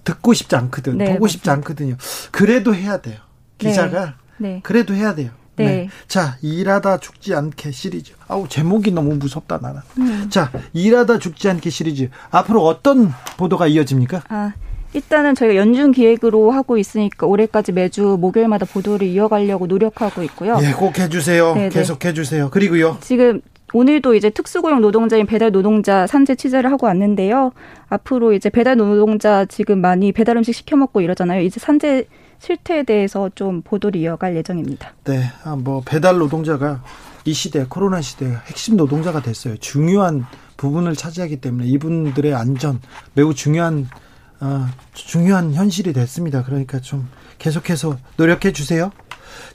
듣고 0.06 0.34
싶지 0.34 0.56
않거든, 0.56 0.98
네, 0.98 1.14
보고 1.14 1.28
싶지 1.28 1.50
않거든요. 1.50 1.98
그래도 2.32 2.74
해야 2.74 3.02
돼요. 3.02 3.18
기자가 3.58 4.16
네. 4.38 4.62
그래도 4.64 4.94
해야 4.94 5.14
돼요. 5.14 5.32
네. 5.58 5.90
자, 6.08 6.38
일하다 6.42 7.00
죽지 7.00 7.34
않게 7.34 7.72
시리즈. 7.72 8.14
아우, 8.28 8.48
제목이 8.48 8.92
너무 8.92 9.16
무섭다, 9.16 9.60
나는. 9.62 9.82
음. 9.98 10.28
자, 10.30 10.52
일하다 10.74 11.20
죽지 11.20 11.50
않게 11.50 11.70
시리즈. 11.70 12.10
앞으로 12.30 12.64
어떤 12.66 13.14
보도가 13.38 13.68
이어집니까? 13.68 14.24
아, 14.28 14.54
일단은 14.94 15.34
저희가 15.36 15.56
연중 15.56 15.92
기획으로 15.92 16.52
하고 16.52 16.78
있으니까 16.78 17.26
올해까지 17.26 17.72
매주 17.72 18.18
목요일마다 18.20 18.66
보도를 18.66 19.08
이어가려고 19.08 19.68
노력하고 19.68 20.24
있고요. 20.24 20.58
예, 20.62 20.72
꼭 20.72 20.98
해주세요. 21.00 21.56
네, 21.56 21.62
네. 21.64 21.70
계속 21.70 22.04
해주세요. 22.04 22.50
그리고요. 22.50 22.98
지금 23.02 23.42
오늘도 23.74 24.16
이제 24.16 24.30
특수고용 24.30 24.82
노동자인 24.82 25.26
배달 25.26 25.52
노동자 25.52 26.08
산재 26.08 26.36
취재를 26.36 26.72
하고 26.72 26.86
왔는데요. 26.86 27.52
앞으로 27.90 28.34
이제 28.34 28.50
배달 28.50 28.78
노동자 28.78 29.46
지금 29.46 29.82
많이 29.82 30.12
배달 30.12 30.38
음식 30.38 30.54
시켜 30.54 30.76
먹고 30.76 31.02
이러잖아요. 31.02 31.42
이제 31.42 31.60
산재 31.60 32.06
실태에 32.40 32.84
대해서 32.84 33.30
좀 33.34 33.62
보도를 33.62 34.00
이어갈 34.00 34.36
예정입니다. 34.36 34.94
네, 35.06 35.24
아, 35.44 35.56
뭐, 35.56 35.82
배달 35.86 36.18
노동자가 36.18 36.84
이 37.24 37.34
시대, 37.34 37.66
코로나 37.68 38.02
시대 38.02 38.26
핵심 38.46 38.78
노동자가 38.78 39.22
됐어요. 39.22 39.58
중요한 39.58 40.26
부분을 40.58 40.96
차지하기 40.96 41.38
때문에 41.38 41.66
이분들의 41.66 42.34
안전 42.34 42.80
매우 43.14 43.34
중요한, 43.34 43.88
아, 44.40 44.72
중요한 44.94 45.54
현실이 45.54 45.94
됐습니다. 45.94 46.44
그러니까 46.44 46.80
좀 46.80 47.08
계속해서 47.40 47.98
노력해 48.18 48.52
주세요. 48.52 48.92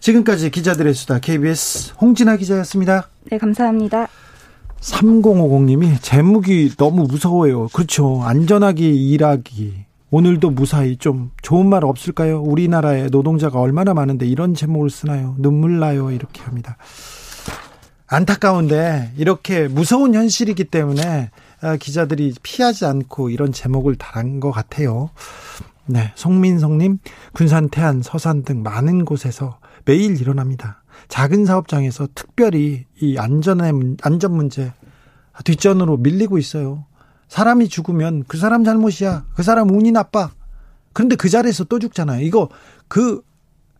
지금까지 0.01 0.51
기자들의 0.51 0.95
수다 0.95 1.19
KBS 1.19 1.95
홍진아 2.01 2.37
기자였습니다. 2.37 3.09
네, 3.31 3.39
감사합니다. 3.39 4.09
3050님이 4.81 6.01
제목이 6.01 6.77
너무 6.77 7.05
무서워요. 7.05 7.69
그렇죠. 7.69 8.23
안전하게 8.23 8.89
일하기. 8.89 9.85
오늘도 10.11 10.51
무사히 10.51 10.97
좀 10.97 11.31
좋은 11.43 11.69
말 11.69 11.85
없을까요? 11.85 12.41
우리나라에 12.41 13.09
노동자가 13.09 13.61
얼마나 13.61 13.95
많은데 13.95 14.27
이런 14.27 14.55
제목을 14.55 14.91
쓰나요? 14.91 15.37
눈물 15.39 15.79
나요. 15.79 16.11
이렇게 16.11 16.43
합니다. 16.43 16.77
안타까운데 18.09 19.13
이렇게 19.17 19.69
무서운 19.69 20.15
현실이기 20.15 20.65
때문에 20.65 21.31
아, 21.63 21.77
기자들이 21.77 22.35
피하지 22.43 22.87
않고 22.87 23.31
이런 23.31 23.53
제목을 23.53 23.95
달한 23.97 24.41
것 24.41 24.51
같아요. 24.51 25.11
네, 25.87 26.11
송민성님, 26.17 26.99
군산, 27.33 27.69
태안, 27.69 28.03
서산 28.03 28.43
등 28.43 28.63
많은 28.63 29.05
곳에서 29.05 29.59
매일 29.91 30.21
일어납니다. 30.21 30.85
작은 31.09 31.47
사업장에서 31.47 32.07
특별히 32.15 32.87
이 33.01 33.19
안전의 33.19 33.97
안전 34.03 34.37
문제 34.37 34.73
뒷전으로 35.43 35.97
밀리고 35.97 36.39
있어요. 36.39 36.87
사람이 37.27 37.67
죽으면 37.69 38.23
그 38.29 38.39
사람 38.39 38.63
잘못이야. 38.63 39.25
그 39.35 39.43
사람 39.43 39.69
운이 39.69 39.91
나빠. 39.91 40.31
그런데 40.93 41.17
그 41.17 41.29
자리에서 41.29 41.65
또 41.65 41.81
죽잖아요. 41.81 42.25
이거 42.25 42.51
그 42.87 43.23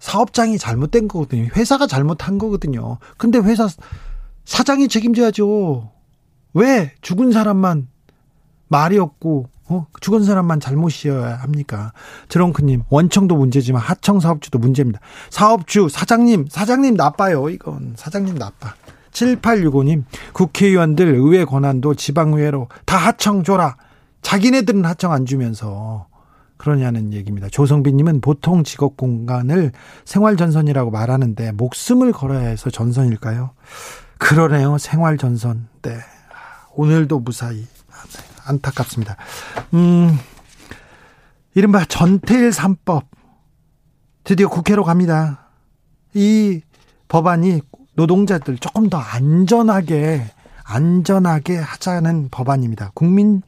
사업장이 0.01 0.59
잘못된 0.59 1.07
거거든요. 1.07 1.45
회사가 1.55 1.87
잘못한 1.87 2.39
거거든요. 2.39 2.99
근데 3.17 3.39
회사 3.39 3.69
사장이 4.45 4.89
책임져야죠. 4.89 5.93
왜 6.55 6.93
죽은 7.03 7.31
사람만 7.31 7.87
말이 8.67 8.99
없고 8.99 9.49
어? 9.71 9.87
죽은 10.01 10.25
사람만 10.25 10.59
잘못이어야 10.61 11.37
합니까? 11.37 11.93
드렁크님 12.29 12.83
원청도 12.89 13.37
문제지만 13.37 13.81
하청 13.81 14.19
사업주도 14.21 14.59
문제입니다. 14.59 15.01
사업주 15.31 15.89
사장님 15.89 16.47
사장님 16.51 16.95
나빠요. 16.95 17.49
이건 17.49 17.95
사장님 17.97 18.35
나빠. 18.35 18.75
7865님 19.13 20.05
국회의원들 20.33 21.07
의회 21.15 21.45
권한도 21.45 21.95
지방의회로 21.95 22.69
다 22.85 22.97
하청 22.97 23.45
줘라. 23.45 23.77
자기네들은 24.23 24.85
하청 24.85 25.13
안 25.13 25.25
주면서 25.25 26.09
그러냐는 26.57 27.13
얘기입니다. 27.15 27.49
조성빈님은 27.49 28.21
보통 28.21 28.65
직업 28.65 28.97
공간을 28.97 29.73
생활 30.05 30.37
전선이라고 30.37 30.91
말하는데 30.91 31.53
목숨을 31.53 32.13
걸어야 32.13 32.49
해서 32.49 32.71
전선일까요? 32.71 33.53
그러네요. 34.19 34.77
생활 34.79 35.17
전선. 35.17 35.69
네. 35.81 35.97
오늘도 36.75 37.21
무사히. 37.21 37.67
안타깝습니다. 38.45 39.17
음, 39.75 40.19
이른바 41.55 41.85
전태일 41.85 42.51
3법. 42.51 43.07
드디어 44.25 44.49
국회로 44.49 44.85
갑니다. 44.85 45.49
이 46.15 46.61
법안이 47.09 47.61
노동자들 47.95 48.59
조금 48.59 48.89
더 48.89 48.99
안전하게, 48.99 50.25
안전하게 50.65 51.57
하자는 51.59 52.29
법안입니다. 52.31 52.93
국민 52.95 53.43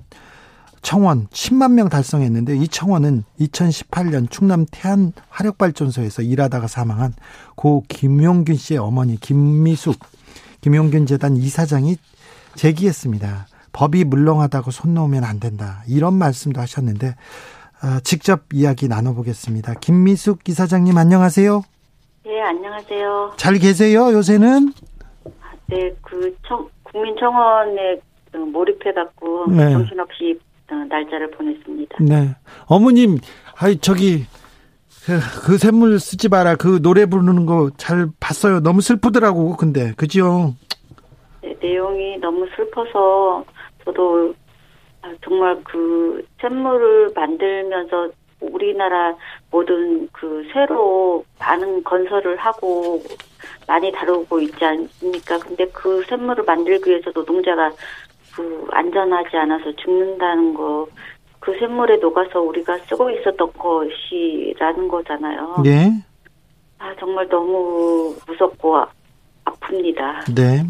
청원 0.82 1.28
10만 1.28 1.72
명 1.72 1.88
달성했는데 1.88 2.56
이 2.56 2.66
청원은 2.66 3.22
2018년 3.40 4.28
충남 4.30 4.66
태안 4.70 5.12
화력발전소에서 5.30 6.22
일하다가 6.22 6.66
사망한 6.66 7.14
고 7.54 7.84
김용균 7.88 8.56
씨의 8.56 8.78
어머니 8.78 9.18
김미숙 9.18 9.96
김용균 10.60 11.06
재단 11.06 11.36
이사장이 11.36 11.96
제기했습니다. 12.56 13.46
법이 13.72 14.04
물렁하다고 14.04 14.70
손 14.70 14.94
놓으면 14.94 15.24
안 15.24 15.40
된다. 15.40 15.82
이런 15.88 16.14
말씀도 16.14 16.60
하셨는데 16.60 17.08
어, 17.08 18.00
직접 18.04 18.42
이야기 18.52 18.88
나눠보겠습니다. 18.88 19.74
김미숙 19.74 20.48
이사장님 20.48 20.96
안녕하세요. 20.96 21.62
네, 22.24 22.40
안녕하세요. 22.40 23.32
잘 23.36 23.54
계세요, 23.54 24.12
요새는? 24.12 24.72
네, 25.66 25.92
그 26.02 26.36
청, 26.46 26.68
국민청원에 26.84 28.00
어, 28.34 28.38
몰입해갖고 28.38 29.46
네. 29.50 29.72
정신없이 29.72 30.38
어, 30.70 30.74
날짜를 30.88 31.30
보냈습니다. 31.32 31.96
네. 32.00 32.36
어머님, 32.66 33.18
아이, 33.58 33.76
저기, 33.78 34.26
그, 35.04 35.18
그 35.44 35.58
샘물 35.58 35.98
쓰지 35.98 36.28
마라. 36.28 36.54
그 36.54 36.80
노래 36.80 37.06
부르는 37.06 37.46
거 37.46 37.70
잘 37.76 38.06
봤어요. 38.20 38.60
너무 38.60 38.80
슬프더라고, 38.80 39.56
근데. 39.56 39.92
그죠? 39.96 40.54
네, 41.42 41.54
내용이 41.60 42.18
너무 42.18 42.46
슬퍼서 42.56 43.44
저도 43.84 44.34
아, 45.02 45.12
정말 45.24 45.58
그 45.64 46.24
샘물을 46.40 47.10
만들면서 47.14 48.10
우리나라 48.40 49.14
모든 49.50 50.08
그 50.12 50.44
새로 50.52 51.24
많은 51.38 51.82
건설을 51.84 52.36
하고 52.36 53.02
많이 53.66 53.90
다루고 53.92 54.40
있지 54.40 54.64
않습니까? 54.64 55.38
근데 55.38 55.66
그 55.72 56.04
샘물을 56.08 56.44
만들기 56.44 56.90
위해서 56.90 57.10
노동자가 57.14 57.70
그 58.34 58.66
안전하지 58.70 59.36
않아서 59.36 59.72
죽는다는 59.76 60.54
거, 60.54 60.86
그 61.38 61.56
샘물에 61.58 61.96
녹아서 61.96 62.40
우리가 62.40 62.78
쓰고 62.88 63.10
있었던 63.10 63.52
것이라는 63.52 64.88
거잖아요. 64.88 65.62
네. 65.64 65.90
아, 66.78 66.94
정말 66.98 67.28
너무 67.28 68.16
무섭고 68.26 68.76
아, 68.76 68.88
아픕니다. 69.44 70.34
네. 70.34 70.62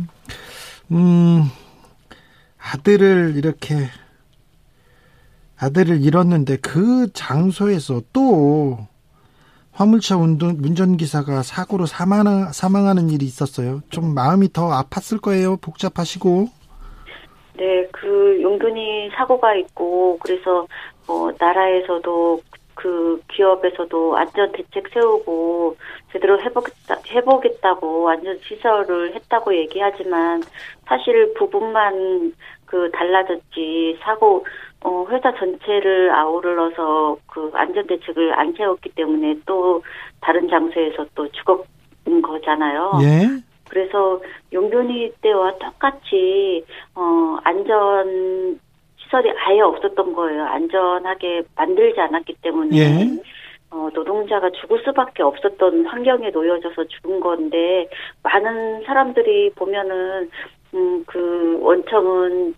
음, 0.90 1.44
아들을 2.62 3.34
이렇게 3.36 3.74
아들을 5.58 6.02
잃었는데 6.02 6.56
그 6.56 7.12
장소에서 7.12 8.00
또 8.12 8.78
화물차 9.72 10.16
운전, 10.16 10.56
운전기사가 10.62 11.42
사고로 11.42 11.86
사망, 11.86 12.52
사망하는 12.52 13.10
일이 13.10 13.24
있었어요. 13.24 13.80
좀 13.88 14.14
마음이 14.14 14.52
더 14.52 14.68
아팠을 14.68 15.20
거예요. 15.22 15.56
복잡하시고. 15.56 16.48
네, 17.54 17.88
그 17.92 18.40
용돈이 18.42 19.10
사고가 19.16 19.54
있고 19.54 20.18
그래서 20.20 20.66
뭐 21.06 21.32
나라에서도 21.38 22.40
그 22.74 23.22
기업에서도 23.30 24.16
안전 24.16 24.50
대책 24.52 24.88
세우고 24.92 25.76
제대로 26.12 26.40
해보겠다, 26.40 26.96
해보겠다고 27.10 28.08
안전 28.10 28.38
시설을 28.42 29.14
했다고 29.14 29.54
얘기하지만 29.56 30.42
사실 30.92 31.32
부분만 31.34 32.34
그 32.66 32.90
달라졌지 32.92 33.98
사고 34.02 34.44
어 34.84 35.06
회사 35.08 35.32
전체를 35.34 36.10
아우러서 36.10 37.16
그 37.26 37.50
안전 37.54 37.86
대책을 37.86 38.38
안 38.38 38.52
세웠기 38.52 38.90
때문에 38.90 39.36
또 39.46 39.82
다른 40.20 40.48
장소에서 40.48 41.06
또 41.14 41.26
죽었는 41.32 42.20
거잖아요. 42.20 42.92
예. 43.02 43.42
그래서 43.70 44.20
용변이 44.52 45.12
때와 45.22 45.54
똑같이 45.56 46.62
어 46.94 47.38
안전 47.42 48.60
시설이 48.98 49.30
아예 49.46 49.60
없었던 49.60 50.12
거예요. 50.12 50.44
안전하게 50.44 51.44
만들지 51.56 52.00
않았기 52.00 52.36
때문에 52.42 52.76
예. 52.76 53.22
어, 53.70 53.88
노동자가 53.94 54.50
죽을 54.50 54.82
수밖에 54.84 55.22
없었던 55.22 55.86
환경에 55.86 56.28
놓여져서 56.28 56.84
죽은 56.84 57.20
건데 57.20 57.88
많은 58.22 58.84
사람들이 58.84 59.52
보면은 59.54 60.28
음, 60.74 61.04
그 61.06 61.58
원청은 61.60 62.54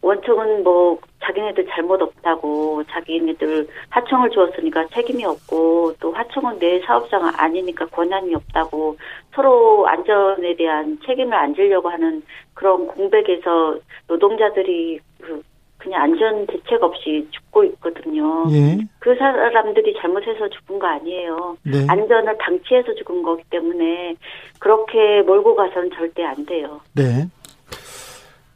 원청은 0.00 0.62
뭐 0.62 0.98
자기네들 1.20 1.66
잘못 1.70 2.00
없다고 2.00 2.84
자기네들 2.84 3.66
하청을 3.90 4.30
주었으니까 4.30 4.86
책임이 4.94 5.24
없고 5.24 5.94
또 5.98 6.12
하청은 6.12 6.58
내 6.60 6.80
사업장 6.80 7.30
아니니까 7.36 7.86
권한이 7.86 8.34
없다고 8.34 8.96
서로 9.34 9.86
안전에 9.88 10.54
대한 10.56 10.98
책임을 11.04 11.34
안 11.34 11.54
지려고 11.54 11.88
하는 11.88 12.22
그런 12.54 12.86
공백에서 12.86 13.78
노동자들이 14.06 15.00
그 15.20 15.42
그냥 15.78 16.02
안전 16.02 16.46
대책 16.46 16.82
없이 16.82 17.26
죽고 17.30 17.64
있거든요. 17.64 18.44
예. 18.50 18.78
그 18.98 19.16
사람들이 19.16 19.94
잘못해서 20.00 20.48
죽은 20.48 20.78
거 20.78 20.86
아니에요. 20.86 21.56
네. 21.62 21.86
안전을 21.88 22.36
방치해서 22.38 22.94
죽은 22.96 23.22
거기 23.22 23.42
때문에 23.48 24.14
그렇게 24.58 25.22
몰고 25.22 25.54
가서는 25.54 25.90
절대 25.94 26.24
안 26.24 26.44
돼요. 26.44 26.80
네. 26.94 27.28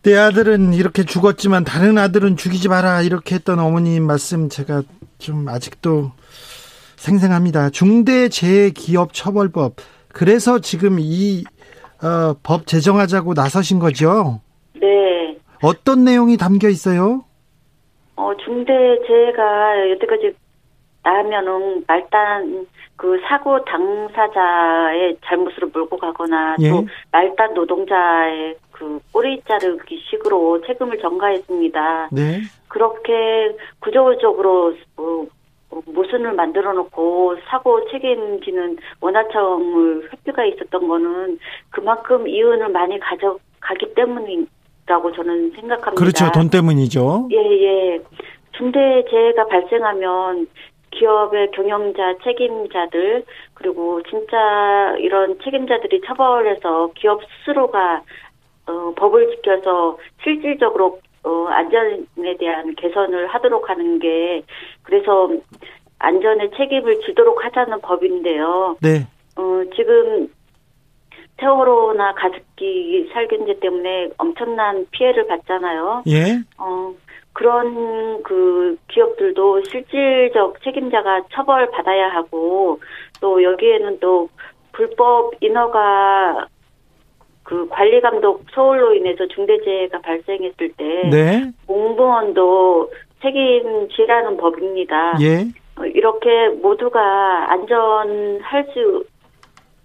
내 0.03 0.17
아들은 0.17 0.75
이렇게 0.75 1.05
죽었지만 1.05 1.65
다른 1.65 1.97
아들은 1.97 2.37
죽이지 2.37 2.69
마라 2.69 3.03
이렇게 3.03 3.37
했던 3.37 3.61
어머님 3.61 4.05
말씀 4.05 4.49
제가 4.49 4.83
좀 5.19 5.49
아직도 5.49 6.11
생생합니다. 6.97 7.71
중대재해기업처벌법 7.71 9.77
그래서 10.09 10.59
지금 10.59 10.99
이법 10.99 11.53
어, 12.03 12.35
제정하자고 12.67 13.35
나서신 13.35 13.79
거죠? 13.79 14.41
네. 14.75 15.22
어떤 15.63 16.05
내용이 16.05 16.37
담겨 16.37 16.69
있어요? 16.69 17.25
어, 18.17 18.33
중대재해가 18.37 19.91
여태까지 19.91 20.35
나면은 21.03 21.85
말단 21.87 22.67
그 22.97 23.21
사고 23.29 23.65
당사자의 23.65 25.17
잘못으로 25.25 25.71
몰고 25.73 25.97
가거나 25.97 26.57
예. 26.61 26.71
또 26.71 26.87
말단 27.11 27.55
노동자의 27.55 28.57
그 28.71 29.01
꼬리 29.13 29.43
자르기 29.49 30.01
식으로 30.09 30.61
책임을 30.67 30.99
전가했습니다. 30.99 32.11
네. 32.13 32.41
그렇게 32.69 33.57
구조적으로 33.81 34.75
뭐 34.97 35.27
모순을 35.87 36.35
만들어 36.35 36.73
놓고 36.75 37.37
사고 37.47 37.89
책임지는 37.91 38.77
원하청을 39.01 40.11
회피가 40.13 40.45
있었던 40.45 40.87
거는 40.87 41.39
그만큼 41.71 42.29
이윤을 42.29 42.69
많이 42.69 43.01
가져가기 43.01 43.95
때문인 43.95 44.47
라고 44.87 45.13
저는 45.13 45.53
생각합니다. 45.53 45.95
그렇죠. 45.95 46.31
돈 46.33 46.51
때문이죠. 46.51 47.29
예, 47.31 47.37
예. 47.37 48.01
중대재해가 48.53 49.47
발생하면 49.47 50.49
기업의 50.91 51.51
경영자, 51.53 52.17
책임자들, 52.23 53.25
그리고 53.55 54.03
진짜 54.03 54.95
이런 54.99 55.39
책임자들이 55.43 56.03
처벌해서 56.07 56.91
기업 56.95 57.21
스스로가 57.25 58.03
어, 58.67 58.93
법을 58.97 59.31
지켜서 59.37 59.99
실질적으로 60.23 61.01
어, 61.25 61.47
안전에 61.47 62.37
대한 62.39 62.75
개선을 62.75 63.29
하도록 63.29 63.69
하는 63.69 63.99
게 63.99 64.43
그래서 64.83 65.31
안전의 65.99 66.51
책임을 66.57 67.01
지도록 67.07 67.45
하자는 67.45 67.81
법인데요. 67.81 68.77
네. 68.83 69.07
어, 69.37 69.63
지금 69.75 70.29
세월호나 71.43 72.15
가습기 72.15 73.11
살균제 73.13 73.59
때문에 73.59 74.11
엄청난 74.17 74.87
피해를 74.93 75.27
봤잖아요. 75.27 76.05
예. 76.07 76.39
어, 76.57 76.95
그런 77.33 78.23
그 78.23 78.77
기업들도 78.89 79.65
실질적 79.65 80.63
책임자가 80.63 81.23
처벌 81.33 81.71
받아야 81.73 82.09
하고 82.09 82.79
또 83.21 83.43
여기에는 83.43 83.99
또 83.99 84.29
불법 84.71 85.33
인허가 85.41 86.47
그 87.43 87.67
관리 87.69 88.01
감독 88.01 88.45
소홀로 88.53 88.95
인해서 88.95 89.27
중대재해가 89.27 90.01
발생했을 90.01 90.73
때 90.77 91.09
네. 91.11 91.51
공무원도 91.67 92.93
책임지라는 93.21 94.37
법입니다. 94.37 95.19
예. 95.21 95.47
어, 95.77 95.87
이렇게 95.87 96.49
모두가 96.51 97.51
안전할 97.51 98.69
수 98.73 99.05
어, 99.07 99.12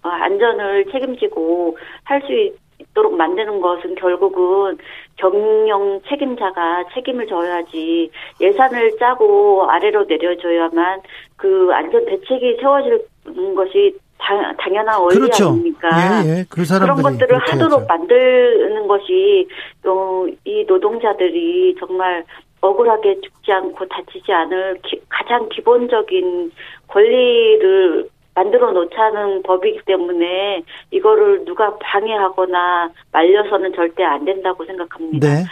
안전을 0.02 0.86
책임지고 0.90 1.76
할 2.04 2.20
수 2.22 2.32
있도록 2.80 3.16
만드는 3.16 3.60
것은 3.60 3.96
결국은 3.96 4.78
경영 5.16 6.00
책임자가 6.08 6.84
책임을 6.94 7.26
져야지 7.26 8.08
예산을 8.40 8.96
짜고 8.98 9.68
아래로 9.68 10.04
내려줘야만 10.04 11.00
그 11.36 11.70
안전 11.72 12.04
대책이 12.06 12.58
세워지는 12.60 13.54
것이 13.56 13.96
당, 14.18 14.54
당연한 14.58 15.00
원리 15.00 15.16
그렇죠. 15.16 15.48
아닙니까? 15.48 15.88
예, 16.24 16.28
예. 16.40 16.44
그 16.48 16.62
그런 16.64 17.02
것들을 17.02 17.36
하도록 17.38 17.78
해야죠. 17.80 17.86
만드는 17.88 18.86
것이 18.86 19.48
어, 19.84 20.26
이 20.44 20.64
노동자들이 20.68 21.74
정말 21.80 22.24
억울하게 22.60 23.20
죽지 23.20 23.52
않고 23.52 23.86
다치지 23.86 24.32
않을 24.32 24.78
기- 24.84 25.00
가장 25.08 25.48
기본적인 25.48 26.52
권리를 26.88 28.08
만들어 28.38 28.70
놓자는 28.70 29.42
법이기 29.42 29.80
때문에 29.84 30.62
이거를 30.92 31.44
누가 31.44 31.76
방해하거나 31.78 32.90
말려서는 33.10 33.72
절대 33.74 34.04
안 34.04 34.24
된다고 34.24 34.64
생각합니다. 34.64 35.26
네. 35.26 35.44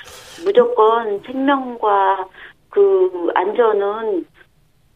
무조건 0.44 1.20
생명과 1.26 2.28
그 2.70 3.28
안전은 3.34 4.24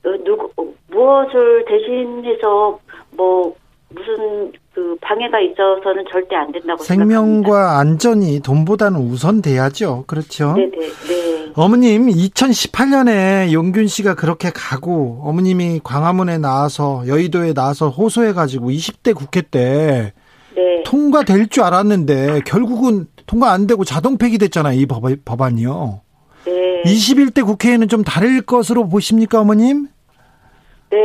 어, 0.04 0.24
누구 0.24 0.72
무엇을 0.88 1.64
대신해서 1.64 2.78
뭐 3.16 3.56
무슨 3.90 4.52
그 4.72 4.96
방해가 5.00 5.40
있어서는 5.40 6.04
절대 6.10 6.36
안 6.36 6.52
된다고 6.52 6.82
생각합니다. 6.82 7.20
생명과 7.20 7.78
안전이 7.78 8.40
돈보다는 8.40 9.00
우선돼야죠. 9.00 10.04
그렇죠. 10.06 10.54
네네 10.54 10.70
네. 10.70 11.52
어머님 11.56 12.06
2018년에 12.06 13.52
용균 13.52 13.88
씨가 13.88 14.14
그렇게 14.14 14.50
가고 14.54 15.20
어머님이 15.24 15.80
광화문에 15.82 16.38
나와서 16.38 17.02
여의도에 17.08 17.52
나와서 17.52 17.88
호소해가지고 17.88 18.70
20대 18.70 19.14
국회 19.14 19.42
때 19.42 20.12
네. 20.54 20.82
통과될 20.84 21.48
줄 21.48 21.64
알았는데 21.64 22.42
결국은 22.46 23.06
통과 23.26 23.50
안 23.50 23.66
되고 23.66 23.84
자동 23.84 24.18
폐기됐잖아요. 24.18 24.78
이 24.78 24.86
법, 24.86 25.02
법안이요. 25.24 26.00
네. 26.46 26.82
21대 26.84 27.44
국회에는 27.44 27.88
좀 27.88 28.02
다를 28.02 28.40
것으로 28.42 28.88
보십니까, 28.88 29.40
어머님? 29.40 29.88
네, 30.90 30.98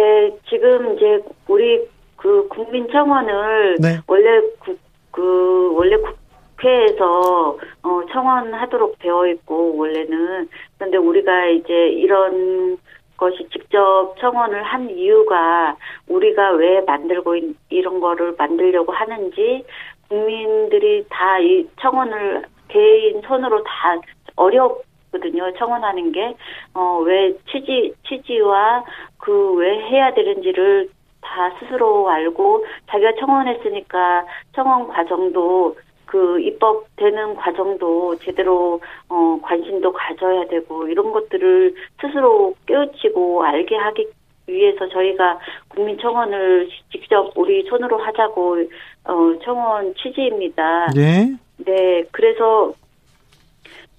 지금 0.49 0.95
이제 0.95 1.21
우리 1.47 1.79
그 2.25 2.47
국민 2.47 2.89
청원을 2.89 3.75
네. 3.79 3.99
원래 4.07 4.41
국, 4.57 4.79
그 5.11 5.71
원래 5.75 5.95
국회에서 5.97 7.55
어 7.83 8.01
청원하도록 8.11 8.97
되어 8.97 9.27
있고 9.27 9.77
원래는 9.77 10.49
그런데 10.79 10.97
우리가 10.97 11.45
이제 11.49 11.89
이런 11.89 12.79
것이 13.15 13.47
직접 13.53 14.15
청원을 14.19 14.63
한 14.63 14.89
이유가 14.89 15.77
우리가 16.07 16.53
왜 16.53 16.81
만들고 16.81 17.35
있- 17.35 17.55
이런 17.69 17.99
거를 17.99 18.33
만들려고 18.35 18.91
하는지 18.91 19.63
국민들이 20.09 21.05
다 21.09 21.37
이 21.39 21.67
청원을 21.79 22.43
개인 22.69 23.21
손으로 23.21 23.63
다 23.63 23.95
어렵거든요. 24.35 25.53
청원하는 25.59 26.11
게 26.11 26.33
어 26.73 26.97
왜 27.05 27.33
취지 27.51 27.93
취지와 28.07 28.83
그 29.19 29.53
왜 29.57 29.77
해야 29.89 30.11
되는지를 30.15 30.89
다 31.25 31.49
스스로 31.59 32.07
알고 32.09 32.63
자기가 32.87 33.13
청원했으니까 33.19 34.25
청원 34.53 34.87
과정도 34.87 35.75
그 36.05 36.39
입법되는 36.39 37.35
과정도 37.35 38.15
제대로 38.19 38.79
어 39.09 39.39
관심도 39.41 39.91
가져야 39.91 40.45
되고 40.47 40.87
이런 40.87 41.11
것들을 41.11 41.73
스스로 41.99 42.53
깨우치고 42.67 43.43
알게 43.43 43.75
하기 43.75 44.07
위해서 44.47 44.87
저희가 44.87 45.39
국민 45.69 45.97
청원을 45.97 46.69
직접 46.91 47.31
우리 47.35 47.63
손으로 47.67 47.97
하자고 47.97 48.57
어 49.05 49.39
청원 49.43 49.95
취지입니다. 49.95 50.91
네. 50.95 51.35
네, 51.57 52.03
그래서 52.11 52.71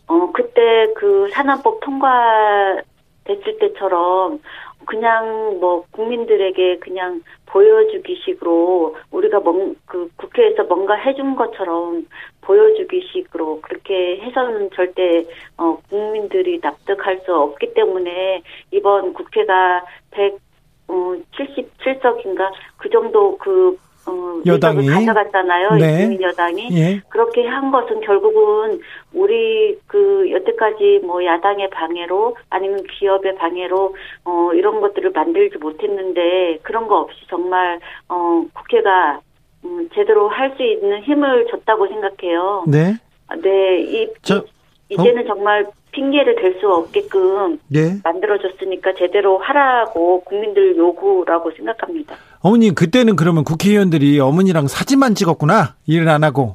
어 0.07 0.31
그때 0.33 0.93
그 0.95 1.29
산안법 1.33 1.81
통과 1.81 2.81
됐을 3.25 3.59
때처럼 3.59 4.41
그냥 4.87 5.59
뭐 5.61 5.85
국민들에게 5.91 6.79
그냥 6.79 7.23
보여주기식으로 7.47 8.97
우리가 9.11 9.41
뭔 9.41 9.77
그 9.87 10.11
국회에서 10.17 10.65
뭔가 10.65 10.95
해준 10.95 11.37
것처럼 11.37 12.07
보여주기식으로 12.43 13.61
그렇게 13.63 14.19
해서는 14.21 14.71
절대 14.75 15.25
어 15.57 15.79
국민들이 15.89 16.61
납득할 16.63 17.23
수 17.25 17.35
없기 17.35 17.73
때문에 17.75 18.43
이번 18.73 19.15
국회가 19.15 19.85
177석인가? 20.89 22.53
그 22.77 22.91
정도 22.91 23.39
그 23.39 23.79
어, 24.07 24.41
여당이? 24.47 24.79
의석을 24.79 25.07
가져갔잖아요. 25.07 25.71
네. 25.73 25.99
국민 26.03 26.23
여당이. 26.23 26.69
예. 26.79 27.01
그렇게 27.09 27.47
한 27.47 27.71
것은 27.71 28.01
결국은 28.01 28.81
우리 29.13 29.77
그 29.87 30.31
여태까지 30.31 31.01
뭐 31.05 31.25
야당의 31.25 31.71
방해로 31.71 32.37
아니면 32.51 32.83
기업의 32.85 33.37
방해로 33.37 33.95
어 34.25 34.51
이런 34.55 34.81
것들을 34.81 35.11
만들지 35.11 35.59
못했는데 35.59 36.59
그런 36.63 36.87
거 36.87 36.99
없이 36.99 37.19
정말 37.29 37.81
어 38.09 38.45
국회가 38.55 39.21
음 39.65 39.89
제대로 39.95 40.29
할 40.29 40.55
수 40.57 40.63
있는 40.63 41.03
힘을 41.03 41.47
줬다고 41.51 41.89
생각해요. 41.89 42.65
네. 42.69 42.95
네, 43.43 43.81
이 43.81 44.09
저, 44.23 44.45
이제는 44.89 45.27
정말 45.27 45.67
핑계를 45.91 46.37
댈 46.37 46.61
수 46.61 46.69
없게끔 46.71 47.59
네. 47.69 47.99
만들어줬으니까 48.05 48.95
제대로 48.95 49.39
하라고 49.39 50.21
국민들 50.21 50.77
요구라고 50.77 51.51
생각합니다. 51.53 52.17
어머니, 52.47 52.73
그때는 52.73 53.17
그러면 53.17 53.43
국회의원들이 53.43 54.21
어머니랑 54.21 54.69
사진만 54.69 55.17
찍었구나. 55.17 55.75
일을 55.89 56.09
안 56.09 56.23
하고. 56.23 56.55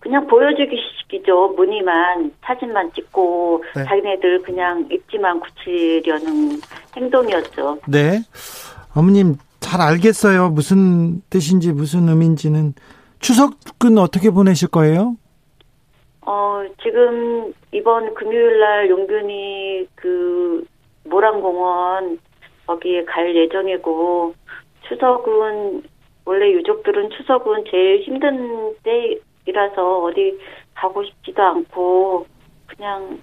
그냥 0.00 0.26
보여주기식이죠. 0.26 1.54
무늬만 1.56 2.32
사진만 2.42 2.92
찍고 2.92 3.62
네. 3.76 3.84
자기네들 3.84 4.42
그냥 4.42 4.88
입지만 4.90 5.38
굳히려는 5.38 6.60
행동이었죠. 6.96 7.78
네. 7.86 8.20
어머님, 8.96 9.36
잘 9.60 9.80
알겠어요. 9.80 10.48
무슨 10.48 11.22
뜻인지, 11.30 11.70
무슨 11.70 12.08
의미인지는. 12.08 12.74
추석은 13.20 13.96
어떻게 13.98 14.30
보내실 14.30 14.66
거예요? 14.66 15.14
어 16.22 16.64
지금 16.82 17.54
이번 17.70 18.12
금요일 18.14 18.58
날 18.58 18.90
용균이 18.90 19.86
그 19.94 20.64
모란공원 21.04 22.18
거기에 22.66 23.04
갈 23.04 23.34
예정이고 23.34 24.34
추석은 24.88 25.82
원래 26.24 26.50
유족들은 26.52 27.10
추석은 27.10 27.64
제일 27.70 28.02
힘든 28.02 28.74
때이라서 28.82 30.04
어디 30.04 30.38
가고 30.74 31.04
싶지도 31.04 31.42
않고 31.42 32.26
그냥 32.66 33.20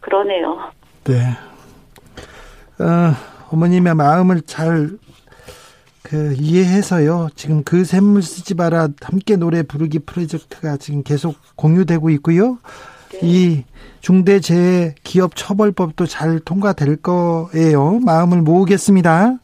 그러네요. 0.00 0.70
네. 1.04 1.14
어, 2.82 3.14
어머님의 3.50 3.94
마음을 3.94 4.42
잘, 4.42 4.90
그, 6.02 6.34
이해해서요. 6.36 7.28
지금 7.36 7.62
그 7.62 7.84
샘물 7.84 8.22
쓰지 8.22 8.54
마라 8.54 8.88
함께 9.00 9.36
노래 9.36 9.62
부르기 9.62 10.00
프로젝트가 10.00 10.76
지금 10.76 11.02
계속 11.02 11.36
공유되고 11.56 12.10
있고요. 12.10 12.58
이 13.22 13.62
중대재해 14.00 14.96
기업 15.04 15.36
처벌법도 15.36 16.06
잘 16.06 16.40
통과될 16.40 16.96
거예요. 16.96 18.00
마음을 18.00 18.42
모으겠습니다. 18.42 19.38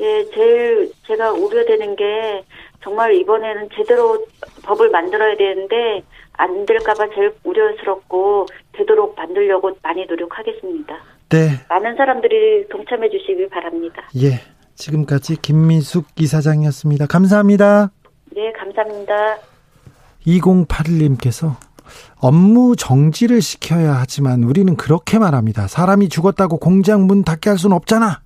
예, 0.00 0.24
제일 0.32 0.92
제가 1.06 1.32
우려되는 1.32 1.96
게 1.96 2.44
정말 2.82 3.14
이번에는 3.14 3.68
제대로 3.74 4.24
법을 4.62 4.90
만들어야 4.90 5.36
되는데 5.36 6.02
안 6.34 6.64
될까봐 6.66 7.08
제일 7.14 7.34
우려스럽고 7.42 8.46
되도록 8.72 9.16
만들려고 9.16 9.76
많이 9.82 10.06
노력하겠습니다. 10.06 10.96
네. 11.30 11.50
많은 11.68 11.96
사람들이 11.96 12.68
동참해 12.68 13.10
주시길 13.10 13.48
바랍니다. 13.50 14.08
예. 14.16 14.40
지금까지 14.76 15.42
김미숙 15.42 16.06
이사장이었습니다. 16.16 17.06
감사합니다. 17.06 17.90
네, 18.30 18.52
감사합니다. 18.52 19.38
2081님께서 20.24 21.56
업무 22.20 22.76
정지를 22.76 23.42
시켜야 23.42 23.94
하지만 23.94 24.44
우리는 24.44 24.76
그렇게 24.76 25.18
말합니다. 25.18 25.66
사람이 25.66 26.08
죽었다고 26.08 26.58
공장 26.58 27.06
문 27.06 27.24
닫게 27.24 27.50
할 27.50 27.58
수는 27.58 27.74
없잖아. 27.74 28.20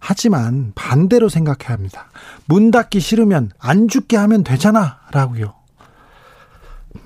하지만 0.00 0.72
반대로 0.74 1.28
생각해야 1.28 1.74
합니다. 1.76 2.10
문 2.46 2.70
닫기 2.70 2.98
싫으면 3.00 3.52
안 3.58 3.86
죽게 3.86 4.16
하면 4.16 4.42
되잖아. 4.42 4.98
라고요. 5.12 5.54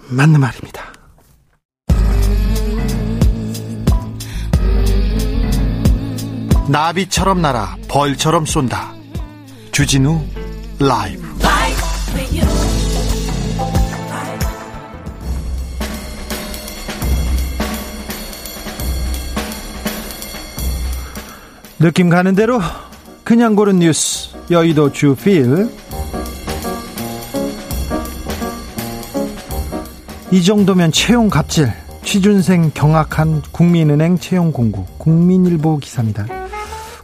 맞는 0.08 0.40
말입니다. 0.40 0.94
나비처럼 6.68 7.42
날아 7.42 7.76
벌처럼 7.88 8.46
쏜다. 8.46 8.94
주진우 9.70 10.24
라이브. 10.78 11.34
느낌 21.78 22.08
가는 22.08 22.34
대로 22.34 22.60
그냥 23.24 23.56
고른 23.56 23.80
뉴스 23.80 24.30
여의도 24.50 24.92
주필 24.92 25.68
이 30.30 30.42
정도면 30.42 30.92
채용 30.92 31.28
갑질 31.28 31.72
취준생 32.04 32.72
경악한 32.74 33.42
국민은행 33.50 34.18
채용 34.18 34.52
공고 34.52 34.84
국민일보 34.98 35.78
기사입니다. 35.78 36.26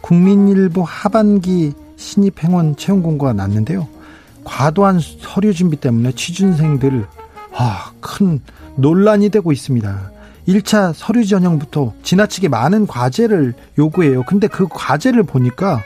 국민일보 0.03 0.83
하반기 0.83 1.73
신입 1.97 2.43
행원 2.45 2.77
채용 2.77 3.03
공고가 3.03 3.33
났는데요. 3.33 3.89
과도한 4.45 5.01
서류 5.01 5.53
준비 5.53 5.77
때문에 5.77 6.13
취준생들 6.13 7.07
아, 7.53 7.93
큰 8.01 8.41
논란이 8.77 9.31
되고 9.31 9.53
있습니다. 9.53 10.10
1차 10.49 10.93
서류 10.95 11.25
전형부터 11.27 11.93
지나치게 12.03 12.49
많은 12.49 12.87
과제를 12.87 13.55
요구해요. 13.79 14.25
근데 14.25 14.47
그 14.47 14.67
과제를 14.69 15.23
보니까 15.23 15.83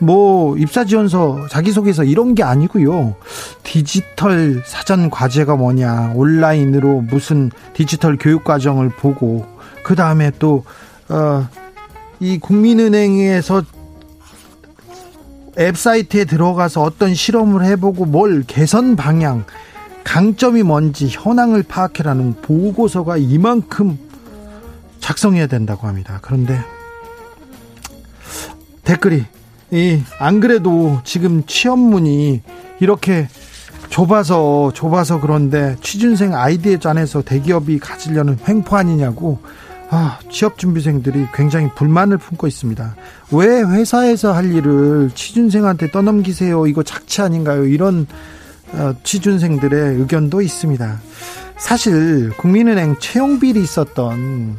뭐 0.00 0.56
입사 0.56 0.84
지원서 0.84 1.46
자기소개서 1.48 2.04
이런 2.04 2.34
게 2.34 2.42
아니고요. 2.42 3.14
디지털 3.62 4.62
사전 4.66 5.10
과제가 5.10 5.56
뭐냐, 5.56 6.12
온라인으로 6.14 7.02
무슨 7.02 7.50
디지털 7.72 8.16
교육 8.18 8.44
과정을 8.44 8.90
보고 8.90 9.46
그 9.82 9.94
다음에 9.94 10.30
또 10.38 10.64
어, 11.08 11.46
이 12.20 12.38
국민은행에서 12.38 13.62
앱 15.58 15.76
사이트에 15.76 16.24
들어가서 16.24 16.82
어떤 16.82 17.14
실험을 17.14 17.64
해보고 17.64 18.06
뭘 18.06 18.42
개선 18.46 18.96
방향, 18.96 19.44
강점이 20.04 20.62
뭔지 20.62 21.08
현황을 21.10 21.62
파악해라는 21.64 22.42
보고서가 22.42 23.16
이만큼 23.16 23.98
작성해야 25.00 25.46
된다고 25.46 25.86
합니다. 25.86 26.18
그런데 26.22 26.60
댓글이 28.84 29.24
안 30.18 30.40
그래도 30.40 31.00
지금 31.04 31.44
취업문이 31.46 32.42
이렇게 32.80 33.28
좁아서 33.88 34.72
좁아서 34.74 35.20
그런데 35.20 35.76
취준생 35.80 36.34
아이디에 36.34 36.78
짠해서 36.78 37.22
대기업이 37.22 37.78
가지려는 37.78 38.38
횡포 38.46 38.76
아니냐고 38.76 39.40
아, 39.90 40.18
취업 40.30 40.58
준비생들이 40.58 41.28
굉장히 41.34 41.68
불만을 41.74 42.18
품고 42.18 42.46
있습니다. 42.46 42.96
왜 43.32 43.60
회사에서 43.62 44.32
할 44.32 44.52
일을 44.52 45.10
취준생한테 45.14 45.90
떠넘기세요? 45.90 46.66
이거 46.66 46.82
착취 46.82 47.22
아닌가요? 47.22 47.66
이런 47.66 48.06
어, 48.06 48.12
취준생들의 49.02 49.96
의견도 50.00 50.40
있습니다. 50.40 51.00
사실 51.56 52.30
국민은행 52.36 52.96
채용 52.98 53.38
비리 53.38 53.62
있었던 53.62 54.58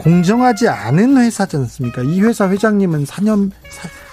공정하지 0.00 0.68
않은 0.68 1.16
회사지 1.18 1.56
않습니까? 1.56 2.02
이 2.02 2.20
회사 2.20 2.48
회장님은 2.48 3.04
4년 3.04 3.50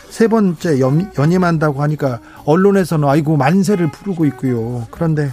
세 0.09 0.27
번째 0.27 0.79
연임한다고 1.17 1.81
하니까 1.81 2.19
언론에서는 2.45 3.07
아이고 3.07 3.37
만세를 3.37 3.91
부르고 3.91 4.25
있고요. 4.25 4.87
그런데 4.91 5.31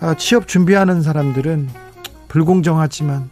아, 0.00 0.14
취업 0.14 0.46
준비하는 0.46 1.02
사람들은 1.02 1.68
불공정하지만 2.28 3.28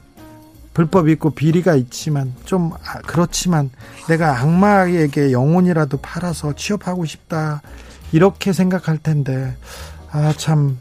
불법 0.74 1.09
있고 1.09 1.30
비리가 1.30 1.74
있지만 1.76 2.34
좀 2.45 2.72
아, 2.72 2.99
그렇지만 3.07 3.70
내가 4.09 4.41
악마에게 4.41 5.32
영혼이라도 5.32 5.99
팔아서 5.99 6.55
취업하고 6.55 7.05
싶다 7.05 7.62
이렇게 8.12 8.52
생각할 8.52 8.98
텐데 8.98 9.57
아 10.11 10.32
참 10.36 10.78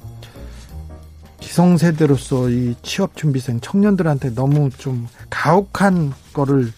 기성세대로서 1.40 2.50
이 2.50 2.76
취업 2.82 3.16
준비생 3.16 3.60
청년들한테 3.62 4.34
너무 4.34 4.70
좀 4.78 5.08
가혹한 5.30 6.14
거를 6.34 6.72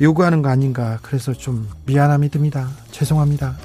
요구하는 0.00 0.42
거 0.42 0.48
아닌가 0.48 0.98
그래서 1.02 1.32
좀 1.32 1.68
미안함이 1.86 2.28
듭니다. 2.28 2.68
죄송합니다. 2.90 3.56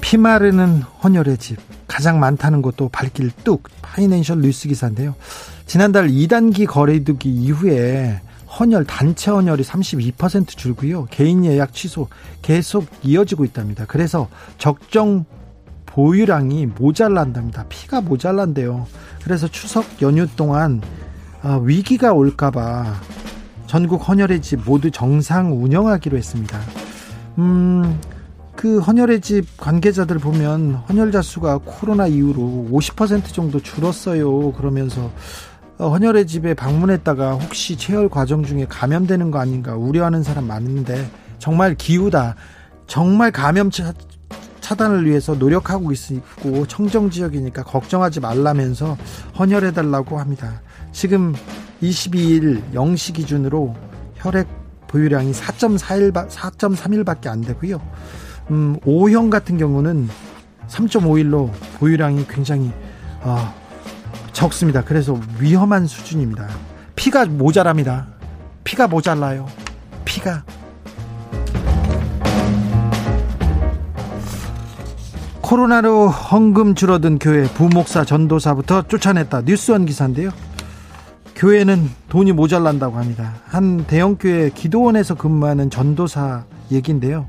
피 0.00 0.16
마르는 0.16 0.82
헌혈의 1.04 1.38
집 1.38 1.58
가장 1.86 2.18
많다는 2.18 2.62
것도 2.62 2.88
발길 2.88 3.30
뚝 3.44 3.64
파이낸셜 3.82 4.40
뉴스 4.40 4.66
기사인데요. 4.66 5.14
지난달 5.66 6.08
2단기 6.08 6.66
거래두기 6.66 7.30
이후에 7.30 8.20
헌혈 8.60 8.84
단체 8.84 9.30
헌혈이 9.30 9.62
32% 9.62 10.48
줄고요. 10.48 11.06
개인 11.10 11.46
예약 11.46 11.72
취소 11.72 12.08
계속 12.42 12.86
이어지고 13.02 13.46
있답니다. 13.46 13.86
그래서 13.88 14.28
적정 14.58 15.24
보유량이 15.86 16.66
모자란답니다. 16.66 17.64
피가 17.68 18.02
모자란대요. 18.02 18.86
그래서 19.24 19.48
추석 19.48 19.86
연휴 20.02 20.26
동안 20.36 20.82
아, 21.42 21.58
위기가 21.62 22.12
올까봐 22.12 22.94
전국 23.66 24.06
헌혈의 24.06 24.42
집 24.42 24.60
모두 24.64 24.90
정상 24.90 25.52
운영하기로 25.62 26.18
했습니다. 26.18 26.60
음, 27.38 27.98
그 28.54 28.78
헌혈의 28.80 29.22
집 29.22 29.56
관계자들 29.56 30.18
보면 30.18 30.74
헌혈자 30.86 31.22
수가 31.22 31.60
코로나 31.64 32.06
이후로 32.06 32.68
50% 32.70 33.32
정도 33.32 33.58
줄었어요. 33.58 34.52
그러면서 34.52 35.04
어, 35.04 35.12
헌혈의 35.88 36.26
집에 36.26 36.54
방문했다가 36.54 37.32
혹시 37.34 37.76
체열 37.76 38.08
과정 38.08 38.44
중에 38.44 38.66
감염되는 38.68 39.30
거 39.30 39.38
아닌가 39.38 39.74
우려하는 39.74 40.22
사람 40.22 40.46
많은데 40.46 41.08
정말 41.38 41.74
기우다. 41.74 42.36
정말 42.86 43.30
감염 43.30 43.70
차, 43.70 43.92
차단을 44.60 45.06
위해서 45.06 45.34
노력하고 45.34 45.92
있고 45.92 46.66
청정 46.66 47.10
지역이니까 47.10 47.64
걱정하지 47.64 48.20
말라면서 48.20 48.96
헌혈해 49.38 49.72
달라고 49.72 50.18
합니다. 50.18 50.60
지금 50.92 51.34
22일 51.82 52.72
0시 52.72 53.14
기준으로 53.14 53.74
혈액 54.16 54.48
보유량이 54.88 55.32
4.41, 55.32 56.28
4.31밖에 56.28 57.28
안 57.28 57.40
되고요. 57.40 57.80
음, 58.50 58.76
O형 58.84 59.30
같은 59.30 59.56
경우는 59.56 60.08
3.51로 60.68 61.50
보유량이 61.78 62.26
굉장히 62.28 62.70
어, 63.22 63.54
적습니다. 64.32 64.82
그래서 64.82 65.18
위험한 65.38 65.86
수준입니다. 65.86 66.48
피가 66.96 67.26
모자랍니다. 67.26 68.06
피가 68.64 68.88
모자라요. 68.88 69.46
피가 70.04 70.44
코로나로 75.40 76.08
헌금 76.08 76.76
줄어든 76.76 77.18
교회 77.18 77.42
부목사 77.42 78.04
전도사부터 78.04 78.82
쫓아냈다. 78.82 79.42
뉴스원 79.42 79.84
기사인데요. 79.84 80.30
교회는 81.34 81.90
돈이 82.08 82.32
모자란다고 82.32 82.98
합니다. 82.98 83.34
한 83.46 83.84
대형교회 83.86 84.50
기도원에서 84.50 85.14
근무하는 85.16 85.70
전도사 85.70 86.44
얘기인데요. 86.70 87.26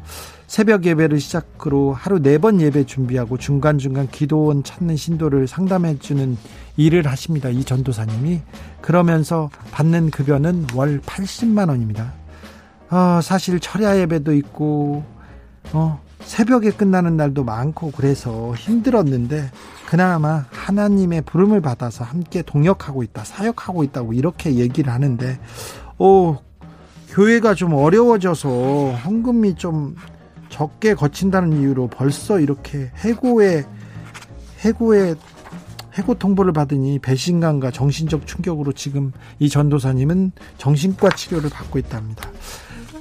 새벽 0.51 0.83
예배를 0.83 1.21
시작으로 1.21 1.93
하루 1.93 2.19
네 2.19 2.37
번 2.37 2.59
예배 2.59 2.85
준비하고 2.85 3.37
중간중간 3.37 4.09
기도원 4.09 4.63
찾는 4.65 4.97
신도를 4.97 5.47
상담해 5.47 5.97
주는 5.99 6.37
일을 6.75 7.07
하십니다. 7.07 7.47
이 7.47 7.63
전도사님이. 7.63 8.41
그러면서 8.81 9.49
받는 9.71 10.09
급여는 10.11 10.67
월 10.75 10.99
80만 10.99 11.69
원입니다. 11.69 12.11
어, 12.89 13.21
사실 13.23 13.61
철야 13.61 13.97
예배도 13.99 14.33
있고, 14.33 15.05
어, 15.71 16.01
새벽에 16.19 16.71
끝나는 16.71 17.15
날도 17.15 17.45
많고 17.45 17.91
그래서 17.91 18.53
힘들었는데 18.55 19.51
그나마 19.87 20.43
하나님의 20.51 21.21
부름을 21.21 21.61
받아서 21.61 22.03
함께 22.03 22.41
동역하고 22.41 23.03
있다, 23.03 23.23
사역하고 23.23 23.85
있다고 23.85 24.11
이렇게 24.11 24.55
얘기를 24.55 24.91
하는데, 24.91 25.39
오, 25.97 26.35
교회가 27.07 27.53
좀 27.53 27.71
어려워져서 27.71 28.95
헌금이 29.05 29.55
좀 29.55 29.95
적게 30.51 30.93
거친다는 30.93 31.59
이유로 31.59 31.87
벌써 31.87 32.39
이렇게 32.39 32.91
해고의 32.97 33.65
해고의 34.59 35.15
해고 35.97 36.13
통보를 36.15 36.53
받으니 36.53 36.99
배신감과 36.99 37.71
정신적 37.71 38.27
충격으로 38.27 38.71
지금 38.73 39.11
이 39.39 39.49
전도사님은 39.49 40.33
정신과 40.57 41.09
치료를 41.09 41.49
받고 41.49 41.79
있답니다. 41.79 42.29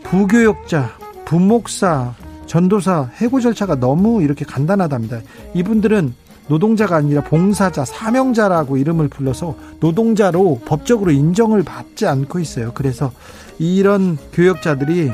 부교역자, 0.04 0.90
부목사, 1.24 2.14
전도사 2.46 3.10
해고 3.16 3.40
절차가 3.40 3.78
너무 3.78 4.22
이렇게 4.22 4.44
간단하답니다. 4.44 5.20
이분들은 5.54 6.14
노동자가 6.48 6.96
아니라 6.96 7.22
봉사자, 7.22 7.84
사명자라고 7.84 8.76
이름을 8.76 9.06
불러서 9.08 9.56
노동자로 9.78 10.60
법적으로 10.64 11.12
인정을 11.12 11.62
받지 11.62 12.08
않고 12.08 12.40
있어요. 12.40 12.72
그래서 12.74 13.12
이런 13.60 14.18
교역자들이 14.32 15.12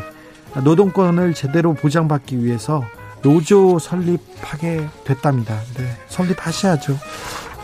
노동권을 0.64 1.34
제대로 1.34 1.74
보장받기 1.74 2.44
위해서 2.44 2.84
노조 3.22 3.78
설립하게 3.78 4.86
됐답니다. 5.04 5.58
네, 5.76 5.84
설립하셔야죠. 6.08 6.98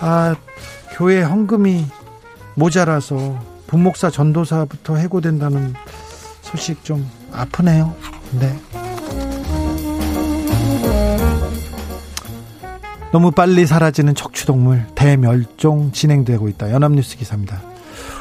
아, 0.01 0.35
교회 0.97 1.23
헌금이 1.23 1.87
모자라서 2.55 3.39
분목사 3.67 4.11
전도사부터 4.11 4.97
해고된다는 4.97 5.75
소식 6.43 6.85
좀 6.85 7.09
아프네요. 7.33 7.95
네. 8.39 8.55
너무 13.13 13.31
빨리 13.31 13.67
사라지는 13.67 14.15
척추동물 14.15 14.87
대멸종 14.95 15.93
진행되고 15.93 16.49
있다. 16.49 16.71
연합뉴스 16.73 17.17
기사입니다. 17.19 17.61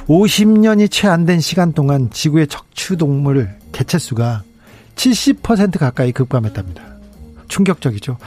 50년이 0.07 0.91
채 0.91 1.07
안 1.07 1.25
된 1.25 1.39
시간 1.39 1.71
동안 1.73 2.09
지구의 2.11 2.47
척추동물 2.47 3.55
개체수가 3.71 4.43
70% 4.95 5.79
가까이 5.79 6.11
급감했답니다. 6.11 6.83
충격적이죠. 7.47 8.17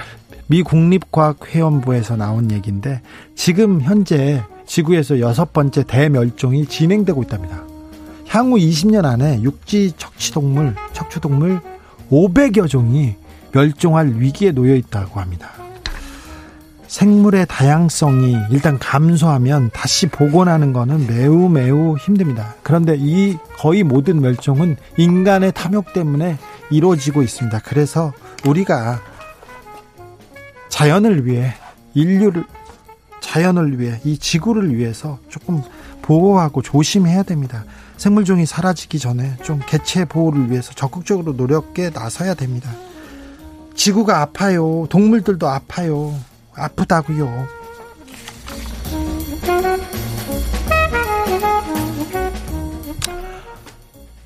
미 0.47 0.63
국립과학회원부에서 0.63 2.17
나온 2.17 2.51
얘기인데 2.51 3.01
지금 3.35 3.81
현재 3.81 4.43
지구에서 4.67 5.21
여섯 5.21 5.53
번째 5.53 5.85
대멸종이 5.85 6.67
진행되고 6.67 7.23
있답니다. 7.23 7.63
향후 8.29 8.57
20년 8.57 9.05
안에 9.05 9.43
육지 9.43 9.93
척추동물, 9.97 10.75
척추동물 10.93 11.61
500여 12.11 12.69
종이 12.69 13.17
멸종할 13.53 14.15
위기에 14.17 14.53
놓여 14.53 14.75
있다고 14.75 15.21
합니다. 15.21 15.64
생물의 16.95 17.47
다양성이 17.49 18.37
일단 18.51 18.79
감소하면 18.79 19.71
다시 19.73 20.07
복원하는 20.07 20.73
것은 20.73 21.09
매우 21.09 21.49
매우 21.49 21.97
힘듭니다. 21.97 22.55
그런데 22.63 22.95
이 22.97 23.37
거의 23.59 23.83
모든 23.83 24.21
멸종은 24.21 24.77
인간의 24.97 25.51
탐욕 25.55 25.93
때문에 25.93 26.39
이루어지고 26.71 27.23
있습니다. 27.23 27.63
그래서 27.65 28.13
우리가 28.47 29.01
자연을 30.69 31.27
위해 31.27 31.53
인류를 31.95 32.45
자연을 33.21 33.81
위해 33.81 34.01
이 34.05 34.17
지구를 34.17 34.77
위해서 34.77 35.19
조금 35.29 35.63
보호하고 36.01 36.63
조심해야 36.63 37.25
됩니다. 37.25 37.65
생물종이 37.97 38.47
사라지기 38.47 39.01
전에 39.01 39.37
좀 39.43 39.59
개체 39.67 40.05
보호를 40.05 40.49
위해서 40.49 40.73
적극적으로 40.73 41.33
노력에 41.33 41.91
나서야 41.91 42.35
됩니다. 42.35 42.71
지구가 43.75 44.21
아파요. 44.21 44.87
동물들도 44.91 45.49
아파요. 45.49 46.15
아프다고요. 46.57 47.47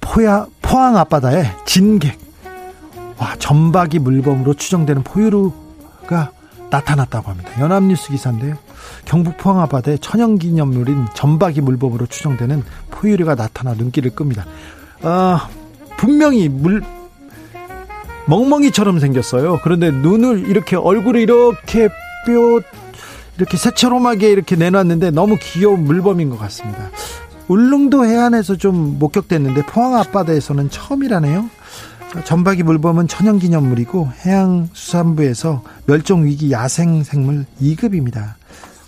포야 0.00 0.46
포항 0.62 0.96
앞바다에 0.96 1.44
진객 1.64 2.18
와 3.18 3.36
전박이 3.38 3.98
물범으로 4.00 4.54
추정되는 4.54 5.02
포유류가 5.04 6.32
나타났다고 6.70 7.30
합니다. 7.30 7.50
연합뉴스 7.60 8.10
기사인데요. 8.10 8.56
경북 9.04 9.36
포항 9.36 9.60
앞바다에 9.60 9.98
천연기념물인 9.98 11.06
전박이 11.14 11.60
물범으로 11.60 12.06
추정되는 12.06 12.62
포유류가 12.90 13.34
나타나 13.34 13.74
눈길을 13.74 14.10
끕니다. 14.10 14.44
아 15.02 15.48
분명히 15.96 16.48
물 16.48 16.82
멍멍이처럼 18.26 18.98
생겼어요. 18.98 19.60
그런데 19.62 19.90
눈을 19.90 20.48
이렇게 20.48 20.76
얼굴을 20.76 21.20
이렇게 21.20 21.88
뼈 22.26 22.60
이렇게 23.36 23.56
새처럼하게 23.56 24.30
이렇게 24.30 24.56
내놨는데 24.56 25.10
너무 25.12 25.38
귀여운 25.40 25.84
물범인 25.84 26.30
것 26.30 26.38
같습니다. 26.38 26.90
울릉도 27.46 28.04
해안에서 28.04 28.56
좀 28.56 28.98
목격됐는데 28.98 29.62
포항 29.66 29.96
앞바다에서는 29.96 30.70
처음이라네요. 30.70 31.48
전박이 32.24 32.62
물범은 32.62 33.06
천연기념물이고 33.06 34.10
해양수산부에서 34.24 35.62
멸종위기 35.86 36.50
야생생물 36.52 37.46
2급입니다. 37.60 38.34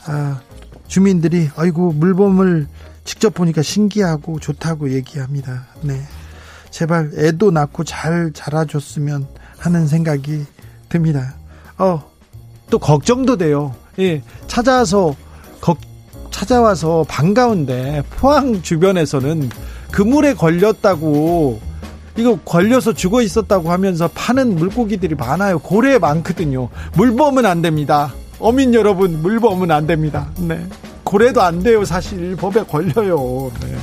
아, 0.07 0.41
주민들이 0.89 1.49
아이고 1.57 1.93
물범을 1.93 2.67
직접 3.05 3.35
보니까 3.35 3.63
신기하고 3.63 4.41
좋다고 4.41 4.93
얘기합니다. 4.93 5.67
네. 5.83 6.01
제발 6.71 7.11
애도 7.17 7.51
낳고 7.51 7.85
잘 7.85 8.33
자라줬으면 8.33 9.27
하는 9.59 9.87
생각이 9.87 10.45
듭니다. 10.89 11.35
어, 11.79 12.10
또 12.71 12.79
걱정도 12.79 13.37
돼요. 13.37 13.75
예, 13.99 14.23
찾아서 14.47 15.15
거, 15.61 15.77
찾아와서 16.31 17.05
반가운데 17.09 18.03
포항 18.11 18.63
주변에서는 18.63 19.51
그물에 19.91 20.35
걸렸다고 20.35 21.61
이거 22.17 22.39
걸려서 22.45 22.93
죽어 22.93 23.23
있었다고 23.23 23.71
하면서 23.71 24.09
파는 24.09 24.57
물고기들이 24.57 25.15
많아요. 25.15 25.59
고래 25.59 25.99
많거든요. 25.99 26.69
물범은 26.95 27.45
안 27.47 27.63
됩니다. 27.63 28.15
어민 28.39 28.75
여러분, 28.75 29.21
물범은 29.23 29.71
안 29.71 29.87
됩니다. 29.87 30.31
네. 30.39 30.65
고래도 31.05 31.43
안 31.43 31.63
돼요, 31.63 31.85
사실. 31.85 32.37
법에 32.37 32.63
걸려요. 32.65 33.51
네. 33.61 33.77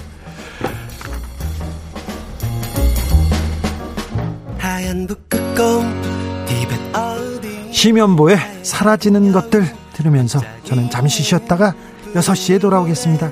심연보의 7.78 8.40
사라지는 8.64 9.32
것들 9.32 9.64
들으면서 9.94 10.42
저는 10.64 10.90
잠시 10.90 11.22
쉬었다가 11.22 11.76
6시에 12.16 12.60
돌아오겠습니다. 12.60 13.32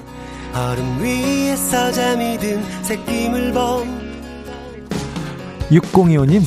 얼음 0.53 1.01
위에서 1.01 1.91
잠이 1.91 2.37
든 2.37 2.63
새끼물 2.83 3.51
범. 3.53 4.05
6025님 5.71 6.43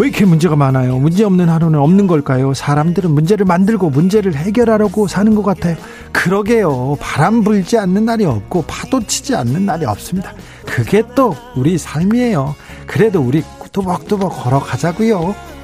왜 0.00 0.08
이렇게 0.08 0.24
문제가 0.24 0.56
많아요? 0.56 0.98
문제 0.98 1.22
없는 1.22 1.48
하루는 1.48 1.78
없는 1.78 2.08
걸까요? 2.08 2.52
사람들은 2.52 3.12
문제를 3.12 3.46
만들고 3.46 3.90
문제를 3.90 4.34
해결하려고 4.34 5.06
사는 5.06 5.32
것 5.36 5.44
같아요. 5.44 5.76
그러게요. 6.10 6.96
바람 7.00 7.44
불지 7.44 7.78
않는 7.78 8.06
날이 8.06 8.24
없고 8.24 8.64
파도 8.66 9.00
치지 9.06 9.36
않는 9.36 9.66
날이 9.66 9.84
없습니다. 9.84 10.32
그게 10.66 11.04
또 11.14 11.36
우리 11.54 11.78
삶이에요. 11.78 12.56
그래도 12.88 13.20
우리 13.20 13.44
뚜벅뚜벅 13.70 14.32
걸어가자고요 14.32 15.55